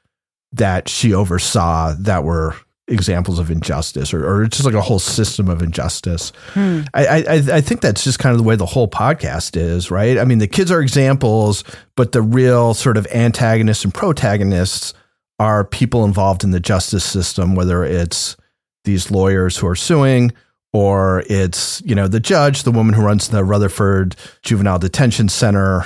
[0.52, 2.54] that she oversaw that were
[2.86, 6.32] examples of injustice or, or just like a whole system of injustice.
[6.52, 6.82] Hmm.
[6.92, 10.18] I, I I think that's just kind of the way the whole podcast is, right?
[10.18, 11.64] I mean, the kids are examples,
[11.96, 14.92] but the real sort of antagonists and protagonists
[15.38, 18.36] are people involved in the justice system, whether it's
[18.84, 20.30] these lawyers who are suing
[20.74, 25.84] or it's, you know, the judge, the woman who runs the Rutherford Juvenile Detention Center,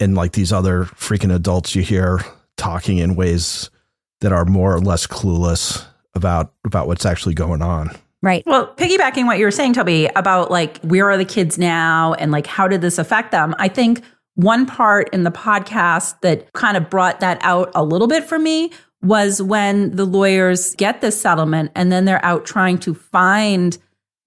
[0.00, 2.20] and like these other freaking adults you hear
[2.56, 3.68] talking in ways
[4.22, 5.84] that are more or less clueless
[6.14, 7.90] about about what's actually going on.
[8.22, 8.42] Right.
[8.46, 12.32] Well, piggybacking what you were saying, Toby, about like where are the kids now and
[12.32, 13.54] like how did this affect them?
[13.58, 14.02] I think
[14.36, 18.38] one part in the podcast that kind of brought that out a little bit for
[18.38, 18.72] me
[19.02, 23.76] was when the lawyers get this settlement and then they're out trying to find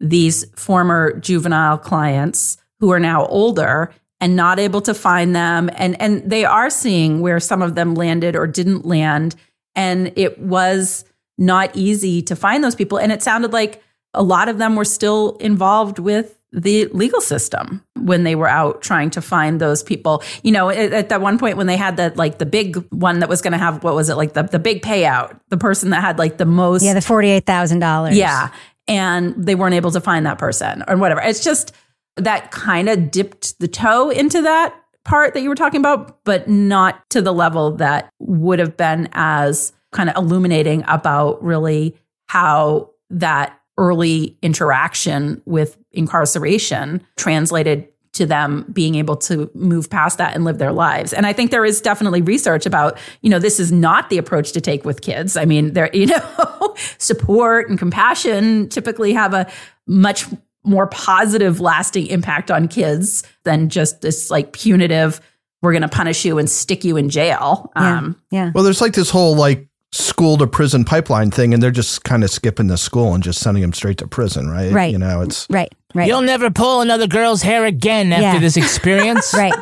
[0.04, 6.00] these former juvenile clients who are now older and not able to find them and
[6.02, 9.36] and they are seeing where some of them landed or didn't land
[9.76, 11.06] and it was
[11.38, 13.82] not easy to find those people and it sounded like
[14.14, 18.82] a lot of them were still involved with the legal system when they were out
[18.84, 20.22] trying to find those people.
[20.44, 23.20] You know, at, at that one point when they had that like the big one
[23.20, 25.90] that was going to have what was it like the the big payout, the person
[25.90, 28.16] that had like the most Yeah, the $48,000.
[28.16, 28.52] yeah.
[28.88, 31.22] And they weren't able to find that person or whatever.
[31.22, 31.74] It's just
[32.18, 34.76] that kind of dipped the toe into that
[35.06, 39.10] part that you were talking about, but not to the level that would have been
[39.14, 41.96] as kind of illuminating about really
[42.28, 50.36] how that early interaction with incarceration translated to them being able to move past that
[50.36, 51.14] and live their lives.
[51.14, 54.52] And I think there is definitely research about, you know, this is not the approach
[54.54, 55.36] to take with kids.
[55.36, 59.50] I mean, there, you know, support and compassion typically have a
[59.88, 60.26] much
[60.64, 65.20] more positive lasting impact on kids than just this like punitive
[65.64, 67.72] we're going to punish you and stick you in jail.
[67.78, 68.52] Um, yeah.
[68.54, 72.24] Well, there's like this whole like school to prison pipeline thing, and they're just kind
[72.24, 74.72] of skipping the school and just sending them straight to prison, right?
[74.72, 74.92] Right.
[74.92, 75.72] You know, it's Right.
[75.94, 76.08] Right.
[76.08, 78.40] You'll never pull another girl's hair again after Yeah.
[78.40, 79.34] this experience.
[79.38, 79.54] right.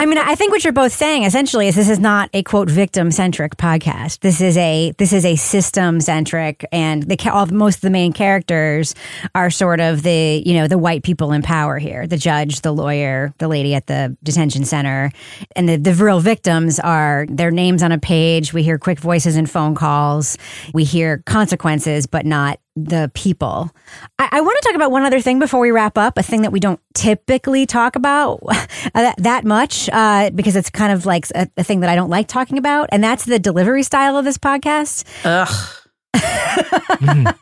[0.00, 2.70] I mean, I think what you're both saying essentially is this is not a quote
[2.70, 4.20] victim centric podcast.
[4.20, 8.12] This is a this is a system centric, and the all, most of the main
[8.12, 8.94] characters
[9.34, 12.70] are sort of the you know the white people in power here: the judge, the
[12.70, 15.10] lawyer, the lady at the detention center,
[15.56, 18.52] and the, the real victims are their names on a page.
[18.52, 20.38] We hear quick voices and phone calls.
[20.72, 23.70] We hear consequences, but not the people.
[24.18, 26.42] I, I want to talk about one other thing before we wrap up, a thing
[26.42, 28.40] that we don't typically talk about
[28.94, 32.10] that, that much uh, because it's kind of like a, a thing that I don't
[32.10, 35.04] like talking about, and that's the delivery style of this podcast.
[35.24, 35.74] Ugh.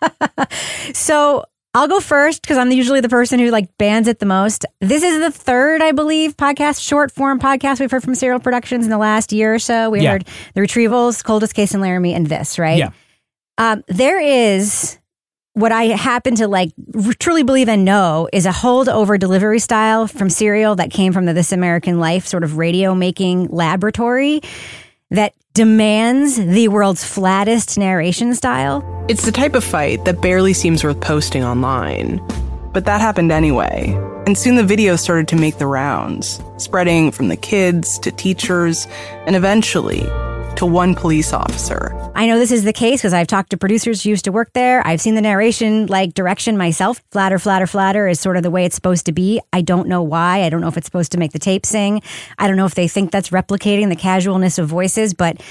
[0.94, 4.64] So I'll go first because I'm usually the person who like bans it the most.
[4.80, 8.84] This is the third, I believe, podcast, short form podcast we've heard from Serial Productions
[8.84, 9.90] in the last year or so.
[9.90, 10.12] We Yeah.
[10.12, 12.78] heard the Retrievals, Coldest Case in Laramie, and this, right?
[12.78, 12.90] Yeah.
[13.58, 14.98] Um, there is
[15.56, 16.72] what I happen to like
[17.18, 21.32] truly believe and know is a holdover delivery style from Serial that came from the
[21.32, 24.42] This American Life sort of radio making laboratory
[25.10, 28.84] that demands the world's flattest narration style.
[29.08, 32.18] It's the type of fight that barely seems worth posting online.
[32.74, 33.94] But that happened anyway.
[34.26, 38.86] And soon the video started to make the rounds, spreading from the kids to teachers,
[39.26, 40.02] and eventually
[40.56, 41.92] to one police officer.
[42.14, 44.52] I know this is the case because I've talked to producers who used to work
[44.52, 44.86] there.
[44.86, 47.02] I've seen the narration like direction myself.
[47.10, 49.40] Flatter, flatter, flatter is sort of the way it's supposed to be.
[49.52, 50.42] I don't know why.
[50.42, 52.02] I don't know if it's supposed to make the tape sing.
[52.38, 55.42] I don't know if they think that's replicating the casualness of voices, but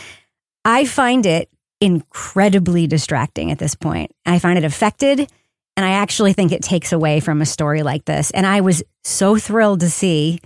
[0.64, 1.49] I find it
[1.82, 4.12] incredibly distracting at this point.
[4.26, 5.32] I find it affected.
[5.78, 8.32] And I actually think it takes away from a story like this.
[8.32, 10.39] And I was so thrilled to see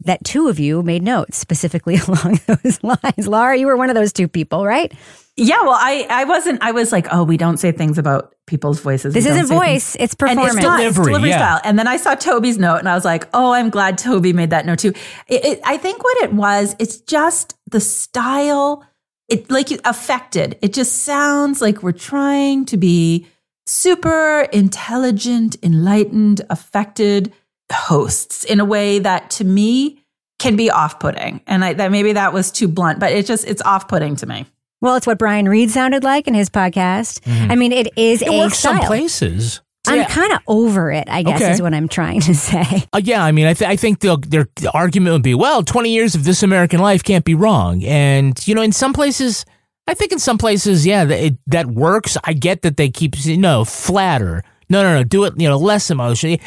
[0.00, 3.26] that two of you made notes specifically along those lines.
[3.26, 4.92] Laura, you were one of those two people, right?
[5.38, 6.62] Yeah, well, I, I wasn't.
[6.62, 9.12] I was like, oh, we don't say things about people's voices.
[9.12, 10.54] This We isn't voice, things- it's performance.
[10.54, 11.36] not, it's Delivery, delivery yeah.
[11.38, 11.60] style.
[11.64, 14.48] And then I saw Toby's note, and I was like, oh, I'm glad Toby made
[14.50, 14.94] that note too.
[15.28, 18.86] It, it, I think what it was, it's just the style.
[19.28, 20.56] It like you affected.
[20.62, 23.26] It just sounds like we're trying to be
[23.66, 27.32] super intelligent, enlightened, affected
[27.72, 30.02] hosts in a way that to me
[30.38, 31.40] can be off-putting.
[31.46, 34.46] And I, that maybe that was too blunt, but it just it's off-putting to me.
[34.82, 37.20] Well, it's what Brian Reed sounded like in his podcast.
[37.20, 37.50] Mhm.
[37.50, 39.60] I mean, it is It a works some places.
[39.88, 41.52] I'm kind of over it, I guess, Okay.
[41.52, 42.84] is what I'm trying to say.
[42.92, 45.90] Uh, yeah, I mean, I, th- I think the, their argument would be, well, 20
[45.90, 47.84] years of this American life can't be wrong.
[47.84, 49.46] And, you know, in some places,
[49.86, 52.16] I think in some places, yeah, that, it, that works.
[52.24, 54.42] I get that they keep, saying, no, flatter.
[54.68, 56.38] No, no, no, do it, you know, less emotion.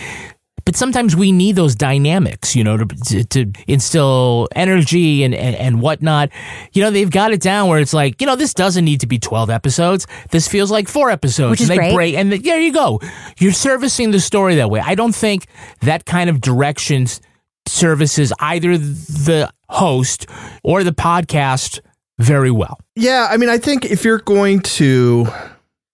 [0.69, 5.55] But sometimes we need those dynamics, you know, to, to, to instill energy and, and,
[5.55, 6.29] and whatnot.
[6.73, 9.07] You know, they've got it down where it's like, you know, this doesn't need to
[9.07, 10.05] be 12 episodes.
[10.29, 11.49] This feels like four episodes.
[11.49, 11.95] Which is and they great.
[11.95, 13.01] break, and there you go.
[13.39, 14.79] You're servicing the story that way.
[14.79, 15.47] I don't think
[15.81, 17.07] that kind of direction
[17.65, 20.27] services either the host
[20.61, 21.79] or the podcast
[22.19, 22.77] very well.
[22.95, 25.29] Yeah, I mean, I think if you're going to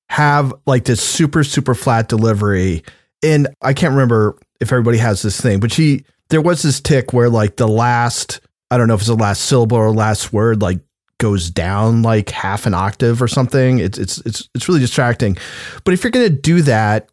[0.09, 2.83] have like this super super flat delivery
[3.23, 7.13] And I can't remember if everybody has this thing, but she there was this tick
[7.13, 8.41] where like the last
[8.71, 10.79] I don't know if it's the last syllable or last word like
[11.17, 13.79] goes down like half an octave or something.
[13.79, 15.37] It's it's it's it's really distracting.
[15.83, 17.09] But if you're gonna do that,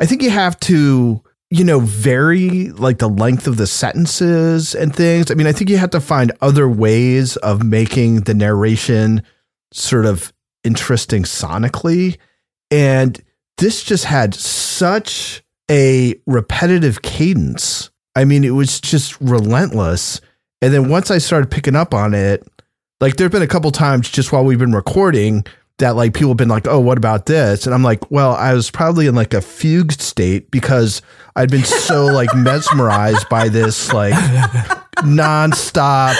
[0.00, 4.94] I think you have to you know vary like the length of the sentences and
[4.94, 5.30] things.
[5.30, 9.22] I mean, I think you have to find other ways of making the narration
[9.72, 10.32] sort of
[10.64, 12.18] interesting sonically.
[12.70, 13.22] And
[13.58, 17.90] this just had such a repetitive cadence.
[18.16, 20.20] I mean, it was just relentless.
[20.60, 22.46] And then once I started picking up on it,
[23.00, 25.44] like there've been a couple times just while we've been recording
[25.78, 28.52] that like people have been like, "Oh, what about this?" And I'm like, "Well, I
[28.54, 31.02] was probably in like a fugue state because
[31.36, 34.14] I'd been so like mesmerized by this like
[34.96, 36.16] nonstop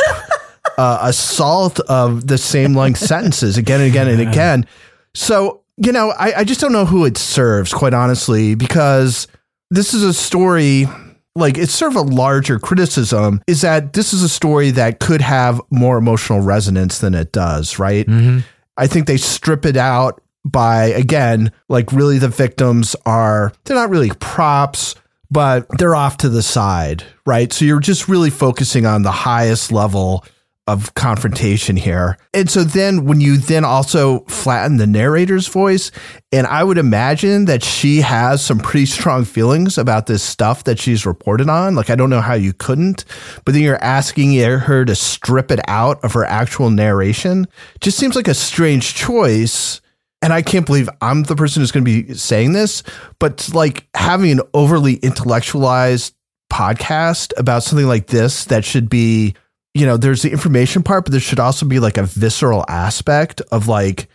[0.78, 4.66] uh, assault of the same length sentences again and again and again."
[5.14, 9.28] So you know, I, I just don't know who it serves, quite honestly, because
[9.70, 10.86] this is a story
[11.34, 15.20] like it's sort of a larger criticism is that this is a story that could
[15.20, 18.06] have more emotional resonance than it does, right?
[18.06, 18.40] Mm-hmm.
[18.76, 23.90] I think they strip it out by again, like really the victims are they're not
[23.90, 24.94] really props,
[25.30, 27.52] but they're off to the side, right?
[27.52, 30.24] So you're just really focusing on the highest level
[30.68, 32.18] of confrontation here.
[32.34, 35.90] And so then when you then also flatten the narrator's voice,
[36.30, 40.78] and I would imagine that she has some pretty strong feelings about this stuff that
[40.78, 41.74] she's reported on.
[41.74, 43.06] Like, I don't know how you couldn't,
[43.46, 47.48] but then you're asking her to strip it out of her actual narration.
[47.80, 49.80] Just seems like a strange choice.
[50.20, 52.82] And I can't believe I'm the person who's going to be saying this,
[53.18, 56.14] but like having an overly intellectualized
[56.52, 59.34] podcast about something like this that should be
[59.74, 63.40] you know, there's the information part, but there should also be like a visceral aspect
[63.52, 64.08] of like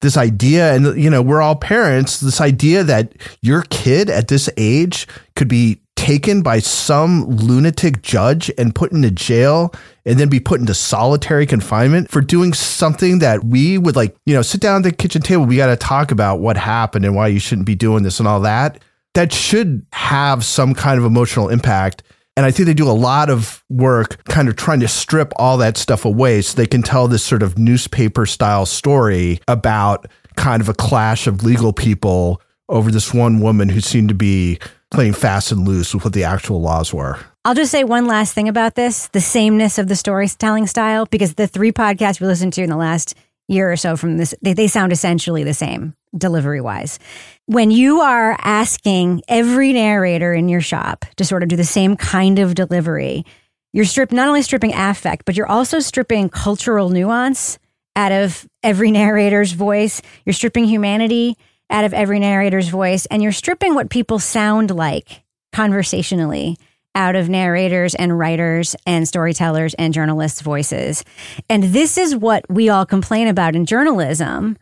[0.00, 0.74] this idea.
[0.74, 5.48] And, you know, we're all parents, this idea that your kid at this age could
[5.48, 9.72] be taken by some lunatic judge and put into jail
[10.04, 14.34] and then be put into solitary confinement for doing something that we would like, you
[14.34, 15.44] know, sit down at the kitchen table.
[15.44, 18.26] We got to talk about what happened and why you shouldn't be doing this and
[18.26, 18.82] all that.
[19.14, 22.02] That should have some kind of emotional impact.
[22.36, 25.58] And I think they do a lot of work kind of trying to strip all
[25.58, 30.06] that stuff away so they can tell this sort of newspaper style story about
[30.36, 34.58] kind of a clash of legal people over this one woman who seemed to be
[34.90, 37.18] playing fast and loose with what the actual laws were.
[37.44, 41.34] I'll just say one last thing about this the sameness of the storytelling style, because
[41.34, 43.14] the three podcasts we listened to in the last
[43.52, 46.98] year or so from this, they, they sound essentially the same delivery wise.
[47.46, 51.96] When you are asking every narrator in your shop to sort of do the same
[51.96, 53.24] kind of delivery,
[53.72, 57.58] you're strip not only stripping affect, but you're also stripping cultural nuance
[57.96, 60.02] out of every narrator's voice.
[60.24, 61.36] You're stripping humanity
[61.70, 65.22] out of every narrator's voice, and you're stripping what people sound like
[65.52, 66.58] conversationally
[66.94, 71.04] out of narrators and writers and storytellers and journalists' voices.
[71.48, 74.56] And this is what we all complain about in journalism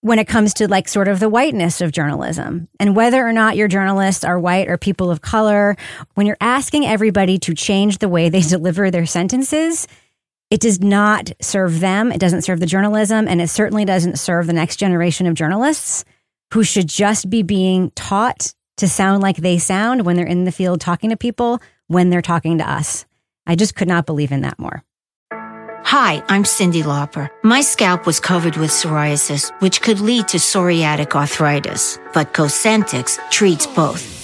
[0.00, 3.56] when it comes to like sort of the whiteness of journalism and whether or not
[3.56, 5.76] your journalists are white or people of color,
[6.12, 9.88] when you're asking everybody to change the way they deliver their sentences,
[10.50, 12.12] it does not serve them.
[12.12, 16.04] It doesn't serve the journalism, and it certainly doesn't serve the next generation of journalists
[16.52, 20.52] who should just be being taught to sound like they sound when they're in the
[20.52, 23.06] field talking to people, when they're talking to us.
[23.46, 24.82] I just could not believe in that more.
[25.86, 27.28] Hi, I'm Cyndi Lauper.
[27.42, 33.66] My scalp was covered with psoriasis, which could lead to psoriatic arthritis, but Cosentyx treats
[33.66, 34.23] both.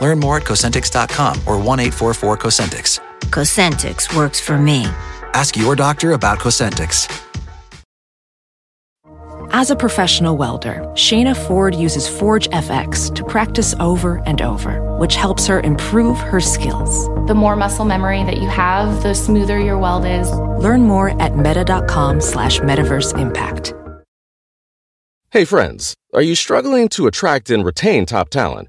[0.00, 3.00] Learn more at Cosentyx.com or 1 844 Cosentyx.
[3.30, 4.84] Cosentyx works for me.
[5.34, 7.24] Ask your doctor about Cosentyx.
[9.50, 15.16] As a professional welder, Shayna Ford uses Forge FX to practice over and over, which
[15.16, 17.08] helps her improve her skills.
[17.26, 20.30] The more muscle memory that you have, the smoother your weld is.
[20.30, 23.72] Learn more at meta.com slash metaverse impact.
[25.30, 28.68] Hey friends, are you struggling to attract and retain top talent?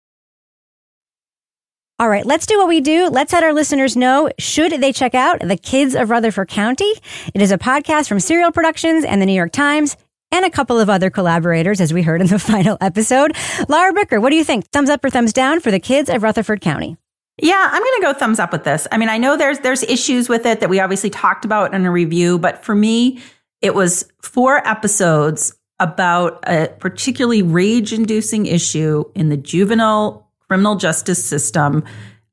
[2.01, 3.09] All right, let's do what we do.
[3.09, 6.91] Let's let our listeners know should they check out The Kids of Rutherford County.
[7.35, 9.95] It is a podcast from Serial Productions and the New York Times
[10.31, 13.37] and a couple of other collaborators, as we heard in the final episode.
[13.69, 14.67] Laura Bricker, what do you think?
[14.71, 16.97] Thumbs up or thumbs down for The Kids of Rutherford County?
[17.37, 18.87] Yeah, I'm going to go thumbs up with this.
[18.91, 21.85] I mean, I know there's there's issues with it that we obviously talked about in
[21.85, 23.21] a review, but for me,
[23.61, 31.81] it was four episodes about a particularly rage-inducing issue in the juvenile criminal justice system.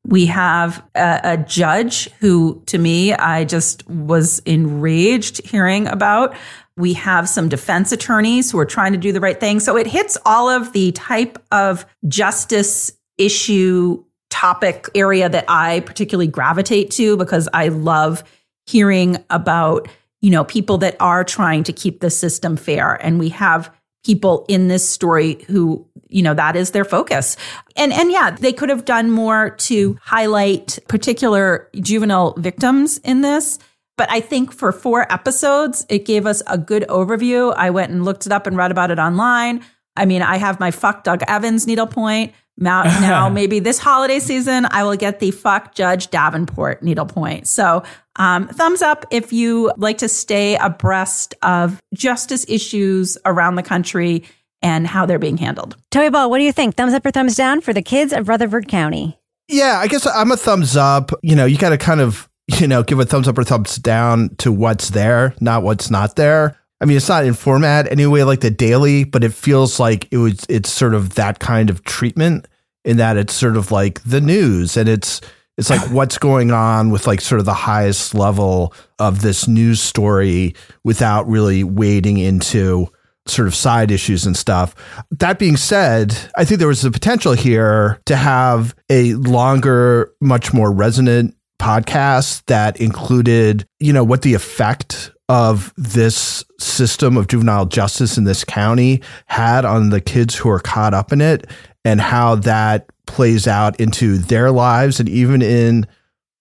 [0.05, 6.35] We have a, a judge who, to me, I just was enraged hearing about.
[6.77, 9.61] We have some defense attorneys who are trying to do the right thing.
[9.61, 16.27] So it hits all of the type of justice issue topic area that I particularly
[16.27, 18.25] gravitate to because I love
[18.67, 19.87] hearing about,
[20.23, 22.95] you know, people that are trying to keep the system fair.
[22.95, 23.73] And we have
[24.05, 27.37] people in this story who, you know, that is their focus.
[27.77, 33.59] And and yeah, they could have done more to highlight particular juvenile victims in this.
[33.97, 37.53] But I think for four episodes, it gave us a good overview.
[37.57, 39.65] I went and looked it up and read about it online.
[39.97, 42.33] I mean, I have my fuck Doug Evans needlepoint.
[42.59, 47.47] Now, now maybe this holiday season, I will get the fuck Judge Davenport needlepoint.
[47.47, 47.83] So,
[48.17, 54.25] um, thumbs up if you like to stay abreast of justice issues around the country
[54.61, 55.77] and how they're being handled.
[55.93, 56.75] Toby Ball, what do you think?
[56.75, 59.19] Thumbs up or thumbs down for the kids of Rutherford County?
[59.47, 61.13] Yeah, I guess I'm a thumbs up.
[61.23, 62.29] You know, you got to kind of,
[62.59, 66.17] you know, give a thumbs up or thumbs down to what's there, not what's not
[66.17, 66.59] there.
[66.81, 70.19] I mean, it's not in format anyway like the daily, but it feels like it
[70.19, 72.47] was it's sort of that kind of treatment
[72.85, 75.21] in that it's sort of like the news and it's
[75.57, 79.81] it's like what's going on with like sort of the highest level of this news
[79.81, 80.55] story
[80.85, 82.89] without really wading into
[83.27, 84.75] sort of side issues and stuff.
[85.11, 90.55] That being said, I think there was the potential here to have a longer, much
[90.55, 97.67] more resonant podcast that included, you know, what the effect of this system of juvenile
[97.67, 101.47] justice in this county had on the kids who are caught up in it
[101.85, 105.87] and how that plays out into their lives and even in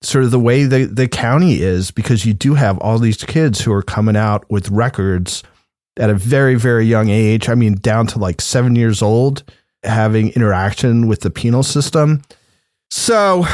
[0.02, 3.62] sort of the way the, the county is because you do have all these kids
[3.62, 5.44] who are coming out with records
[5.98, 9.44] at a very very young age i mean down to like seven years old
[9.84, 12.22] having interaction with the penal system.
[12.90, 13.46] So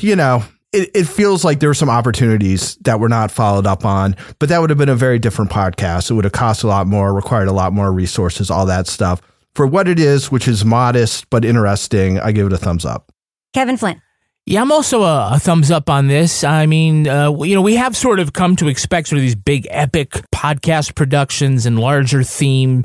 [0.00, 3.84] you know it, it feels like there were some opportunities that were not followed up
[3.84, 6.10] on, but that would have been a very different podcast.
[6.10, 9.20] It would have cost a lot more, required a lot more resources, all that stuff.
[9.54, 13.12] For what it is, which is modest but interesting, I give it a thumbs up.
[13.52, 14.00] Kevin Flynn.
[14.46, 16.42] Yeah, I'm also a, a, thumbs up on this.
[16.42, 19.36] I mean, uh, you know, we have sort of come to expect sort of these
[19.36, 22.84] big epic podcast productions and larger theme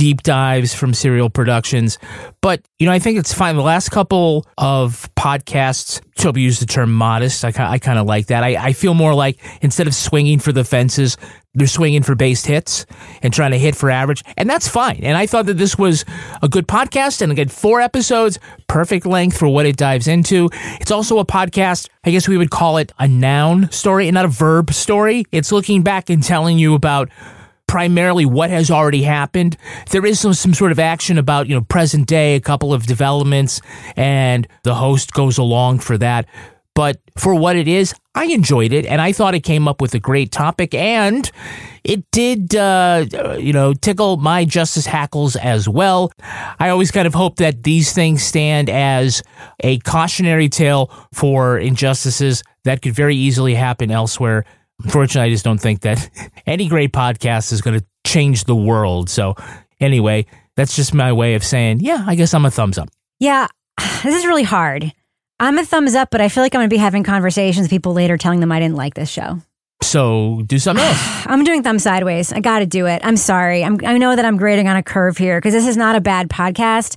[0.00, 1.98] deep dives from serial productions.
[2.40, 3.54] But, you know, I think it's fine.
[3.54, 7.44] The last couple of podcasts, Toby used the term modest.
[7.44, 8.42] I, I kind of like that.
[8.42, 11.18] I, I feel more like instead of swinging for the fences,
[11.52, 12.86] they're swinging for based hits
[13.20, 14.24] and trying to hit for average.
[14.38, 15.00] And that's fine.
[15.02, 16.06] And I thought that this was
[16.42, 18.38] a good podcast and again, four episodes,
[18.68, 20.48] perfect length for what it dives into.
[20.80, 24.24] It's also a podcast, I guess we would call it a noun story and not
[24.24, 25.26] a verb story.
[25.30, 27.10] It's looking back and telling you about
[27.70, 29.56] primarily what has already happened.
[29.92, 32.84] There is some, some sort of action about, you know, present day, a couple of
[32.84, 33.60] developments,
[33.94, 36.26] and the host goes along for that.
[36.74, 39.94] But for what it is, I enjoyed it, and I thought it came up with
[39.94, 41.30] a great topic, and
[41.84, 43.06] it did, uh,
[43.38, 46.10] you know, tickle my justice hackles as well.
[46.58, 49.22] I always kind of hope that these things stand as
[49.60, 54.44] a cautionary tale for injustices that could very easily happen elsewhere
[54.84, 56.10] Unfortunately, I just don't think that
[56.46, 59.08] any great podcast is going to change the world.
[59.10, 59.34] So,
[59.80, 60.26] anyway,
[60.56, 62.88] that's just my way of saying, yeah, I guess I'm a thumbs up.
[63.18, 63.46] Yeah,
[64.02, 64.92] this is really hard.
[65.38, 67.70] I'm a thumbs up, but I feel like I'm going to be having conversations with
[67.70, 69.40] people later telling them I didn't like this show.
[69.82, 70.98] So do something else.
[71.26, 72.32] I'm doing thumb sideways.
[72.32, 73.00] I got to do it.
[73.04, 73.64] I'm sorry.
[73.64, 76.00] I'm, I know that I'm grading on a curve here because this is not a
[76.00, 76.96] bad podcast.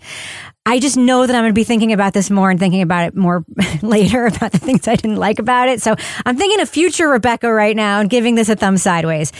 [0.66, 3.08] I just know that I'm going to be thinking about this more and thinking about
[3.08, 3.46] it more
[3.82, 5.82] later about the things I didn't like about it.
[5.82, 5.96] So
[6.26, 9.32] I'm thinking of future Rebecca right now and giving this a thumb sideways.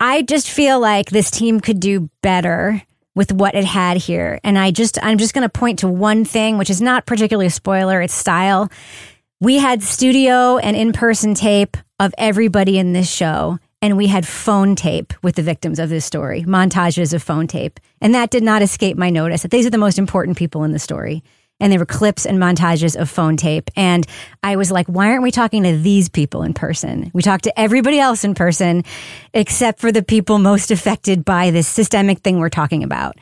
[0.00, 2.82] I just feel like this team could do better
[3.14, 4.40] with what it had here.
[4.44, 7.46] And I just, I'm just going to point to one thing, which is not particularly
[7.46, 8.02] a spoiler.
[8.02, 8.70] It's style.
[9.40, 14.26] We had studio and in person tape of everybody in this show and we had
[14.26, 17.78] phone tape with the victims of this story, montages of phone tape.
[18.00, 20.72] And that did not escape my notice that these are the most important people in
[20.72, 21.22] the story.
[21.58, 23.70] And they were clips and montages of phone tape.
[23.76, 24.06] And
[24.42, 27.10] I was like, why aren't we talking to these people in person?
[27.14, 28.84] We talk to everybody else in person,
[29.32, 33.16] except for the people most affected by this systemic thing we're talking about.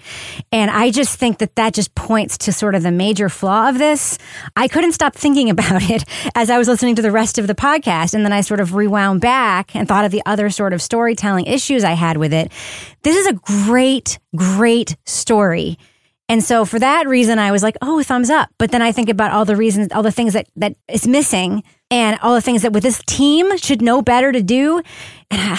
[0.50, 3.78] And I just think that that just points to sort of the major flaw of
[3.78, 4.18] this.
[4.56, 6.04] I couldn't stop thinking about it
[6.34, 8.14] as I was listening to the rest of the podcast.
[8.14, 11.46] And then I sort of rewound back and thought of the other sort of storytelling
[11.46, 12.50] issues I had with it.
[13.02, 13.34] This is a
[13.66, 15.78] great, great story.
[16.28, 18.48] And so for that reason, I was like, oh, thumbs up.
[18.58, 21.62] But then I think about all the reasons, all the things that, that is missing
[21.90, 24.82] and all the things that with this team should know better to do.
[25.30, 25.58] And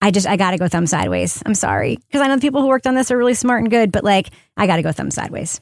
[0.00, 1.42] I just, I got to go thumb sideways.
[1.44, 1.96] I'm sorry.
[1.96, 4.04] Because I know the people who worked on this are really smart and good, but
[4.04, 5.60] like, I got to go thumb sideways.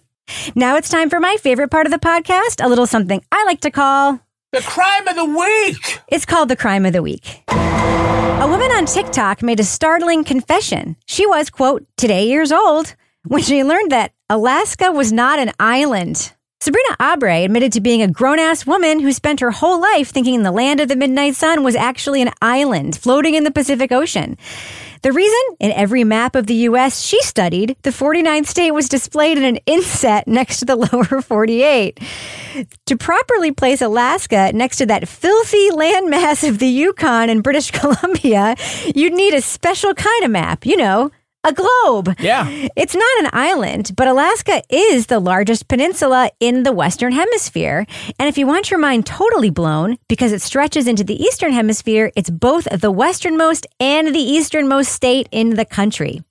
[0.55, 3.61] Now it's time for my favorite part of the podcast, a little something I like
[3.61, 4.21] to call
[4.53, 6.01] the crime of the week.
[6.09, 7.43] It's called the crime of the week.
[7.49, 10.97] A woman on TikTok made a startling confession.
[11.07, 16.33] She was, quote, today years old when she learned that Alaska was not an island.
[16.61, 20.43] Sabrina Abre admitted to being a grown ass woman who spent her whole life thinking
[20.43, 24.37] the land of the midnight sun was actually an island floating in the Pacific Ocean.
[25.03, 25.39] The reason?
[25.61, 27.03] In every map of the U.S.
[27.03, 32.01] she studied, the 49th state was displayed in an inset next to the lower 48.
[32.87, 38.57] To properly place Alaska next to that filthy landmass of the Yukon and British Columbia,
[38.93, 41.13] you'd need a special kind of map, you know,
[41.47, 42.15] a globe.
[42.19, 42.69] Yeah.
[42.77, 47.87] It's not an island, but Alaska is the largest peninsula in the Western Hemisphere.
[48.19, 52.11] And if you want your mind totally blown, because it stretches into the Eastern Hemisphere,
[52.17, 56.23] it's both the westernmost and the easternmost state in the country.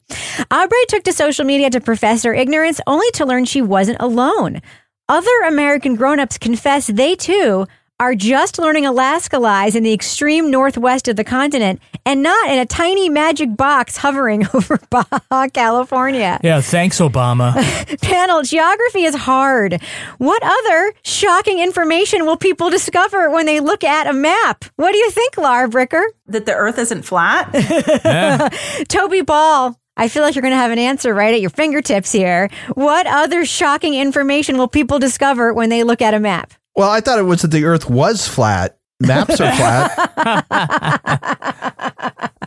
[0.52, 4.62] Aubrey took to social media to profess her ignorance only to learn she wasn't alone.
[5.08, 7.68] Other American grown-ups confess they too
[8.00, 12.60] are just learning Alaska lies in the extreme northwest of the continent and not in
[12.60, 16.40] a tiny magic box hovering over Baja California.
[16.44, 17.54] Yeah, thanks, Obama.
[18.02, 19.82] Panel, geography is hard.
[20.18, 24.66] What other shocking information will people discover when they look at a map?
[24.76, 26.04] What do you think, Lara Bricker?
[26.28, 27.52] That the earth isn't flat?
[28.90, 29.80] Toby Ball.
[29.98, 32.50] I feel like you're going to have an answer right at your fingertips here.
[32.74, 36.52] What other shocking information will people discover when they look at a map?
[36.76, 38.78] Well, I thought it was that the earth was flat.
[39.00, 39.92] Maps are flat.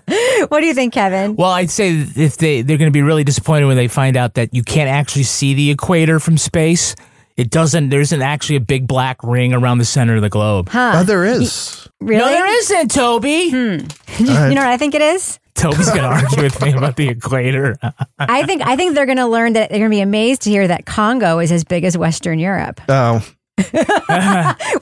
[0.49, 1.37] what do you think, Kevin?
[1.37, 4.35] Well, I'd say if they they're going to be really disappointed when they find out
[4.35, 6.95] that you can't actually see the equator from space.
[7.37, 7.91] It doesn't.
[7.91, 10.71] There isn't actually a big black ring around the center of the globe.
[10.71, 10.95] Huh.
[10.97, 11.89] Oh, there is.
[12.01, 12.19] Really?
[12.19, 13.51] No, there isn't, Toby.
[13.51, 13.55] Hmm.
[14.19, 14.49] you right.
[14.49, 15.39] know what I think it is?
[15.55, 17.77] Toby's going to argue with me about the equator.
[18.19, 20.51] I think I think they're going to learn that they're going to be amazed to
[20.51, 22.81] hear that Congo is as big as Western Europe.
[22.89, 23.25] Oh,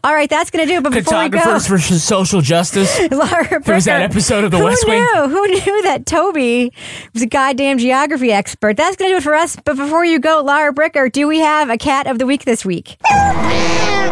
[0.05, 0.79] All right, that's going to do.
[0.79, 0.83] it.
[0.83, 2.99] But before we go, Cartographers for social justice.
[3.11, 5.01] Laura There was that Bricker, episode of The who West Wing.
[5.01, 5.29] Knew?
[5.29, 6.73] Who knew that Toby
[7.15, 8.77] was a goddamn geography expert?
[8.77, 9.57] That's going to do it for us.
[9.57, 12.65] But before you go, Laura Bricker, do we have a cat of the week this
[12.65, 12.97] week?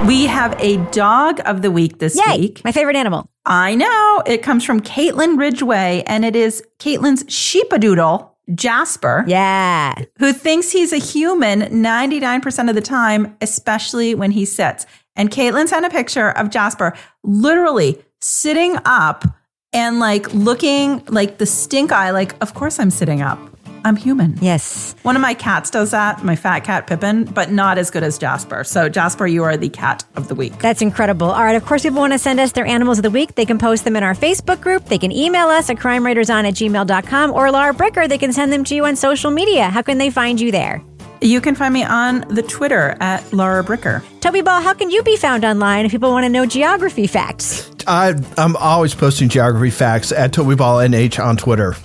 [0.06, 2.62] We have a dog of the week this Yay, week.
[2.64, 3.28] my favorite animal.
[3.46, 4.22] I know.
[4.26, 9.24] It comes from Caitlin Ridgeway, and it is Caitlin's sheepadoodle, Jasper.
[9.26, 9.94] Yeah.
[10.18, 14.86] Who thinks he's a human 99% of the time, especially when he sits.
[15.16, 19.24] And Caitlin sent a picture of Jasper literally sitting up
[19.72, 23.38] and like looking like the stink eye, like, of course I'm sitting up.
[23.84, 24.38] I'm human.
[24.40, 24.94] Yes.
[25.02, 28.16] One of my cats does that, my fat cat Pippin, but not as good as
[28.18, 28.64] Jasper.
[28.64, 30.58] So, Jasper, you are the cat of the week.
[30.58, 31.30] That's incredible.
[31.30, 33.34] All right, of course, people want to send us their animals of the week.
[33.34, 34.86] They can post them in our Facebook group.
[34.86, 38.08] They can email us at crimewriterson at gmail.com or Laura Bricker.
[38.08, 39.68] They can send them to you on social media.
[39.68, 40.82] How can they find you there?
[41.20, 44.02] You can find me on the Twitter at Laura Bricker.
[44.20, 47.70] Toby Ball, how can you be found online if people want to know geography facts?
[47.86, 51.76] I, I'm always posting geography facts at Toby Ball NH on Twitter.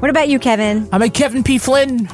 [0.00, 0.88] What about you, Kevin?
[0.92, 1.58] I'm a Kevin P.
[1.58, 2.08] Flynn.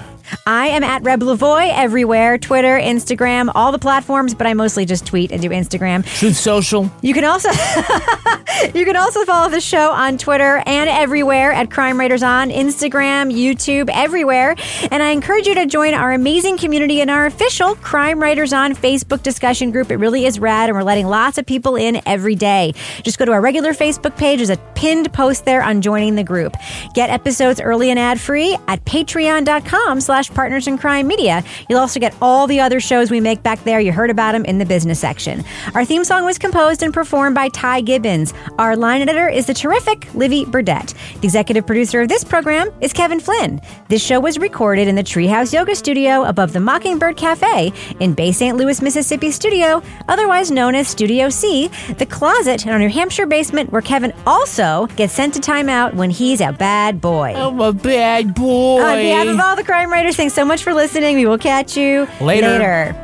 [0.46, 5.06] I am at Reb Lavoie everywhere Twitter, Instagram, all the platforms, but I mostly just
[5.06, 6.04] tweet and do Instagram.
[6.04, 6.90] Truth Social.
[7.00, 7.48] You can also
[8.74, 13.32] you can also follow the show on Twitter and everywhere at Crime Writers on Instagram,
[13.32, 14.56] YouTube, everywhere.
[14.90, 18.74] And I encourage you to join our amazing community in our official Crime Writers on
[18.74, 19.90] Facebook discussion group.
[19.90, 22.74] It really is rad, and we're letting lots of people in every day.
[23.02, 24.38] Just go to our regular Facebook page.
[24.38, 26.56] There's a pinned post there on joining the group.
[26.94, 31.42] Get episodes early and ad free at patreon.com slash partners in crime media.
[31.68, 33.80] You'll also get all the other shows we make back there.
[33.80, 35.44] You heard about them in the business section.
[35.74, 38.34] Our theme song was composed and performed by Ty Gibbons.
[38.58, 40.94] Our line editor is the terrific Livy Burdett.
[41.20, 43.60] The executive producer of this program is Kevin Flynn.
[43.88, 48.32] This show was recorded in the Treehouse Yoga Studio above the Mockingbird Cafe in Bay
[48.32, 48.56] St.
[48.56, 51.68] Louis, Mississippi studio, otherwise known as Studio C,
[51.98, 56.10] the closet in our New Hampshire basement where Kevin also gets sent to timeout when
[56.10, 57.32] he's a bad boy.
[57.34, 58.82] I'm a bad boy.
[58.82, 61.16] On behalf of all the crime writers, thanks so much for listening.
[61.16, 62.48] We will catch you Later.
[62.48, 62.96] later.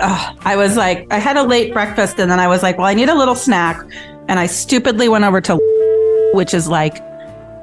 [0.00, 2.86] ugh, I was like, I had a late breakfast and then I was like, well,
[2.86, 3.80] I need a little snack.
[4.28, 7.00] And I stupidly went over to, which is like,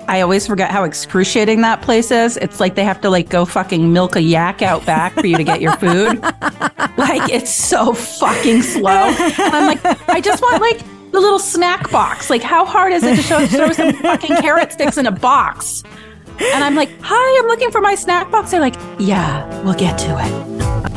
[0.09, 2.37] I always forget how excruciating that place is.
[2.37, 5.35] It's like they have to like go fucking milk a yak out back for you
[5.35, 6.21] to get your food.
[6.97, 8.91] like it's so fucking slow.
[9.09, 10.79] And I'm like, I just want like
[11.11, 12.29] the little snack box.
[12.29, 15.83] Like, how hard is it to show, throw some fucking carrot sticks in a box?
[16.39, 18.51] And I'm like, hi, I'm looking for my snack box.
[18.51, 20.96] They're like, yeah, we'll get to it.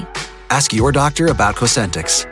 [0.49, 2.27] Ask your doctor about Cosentyx.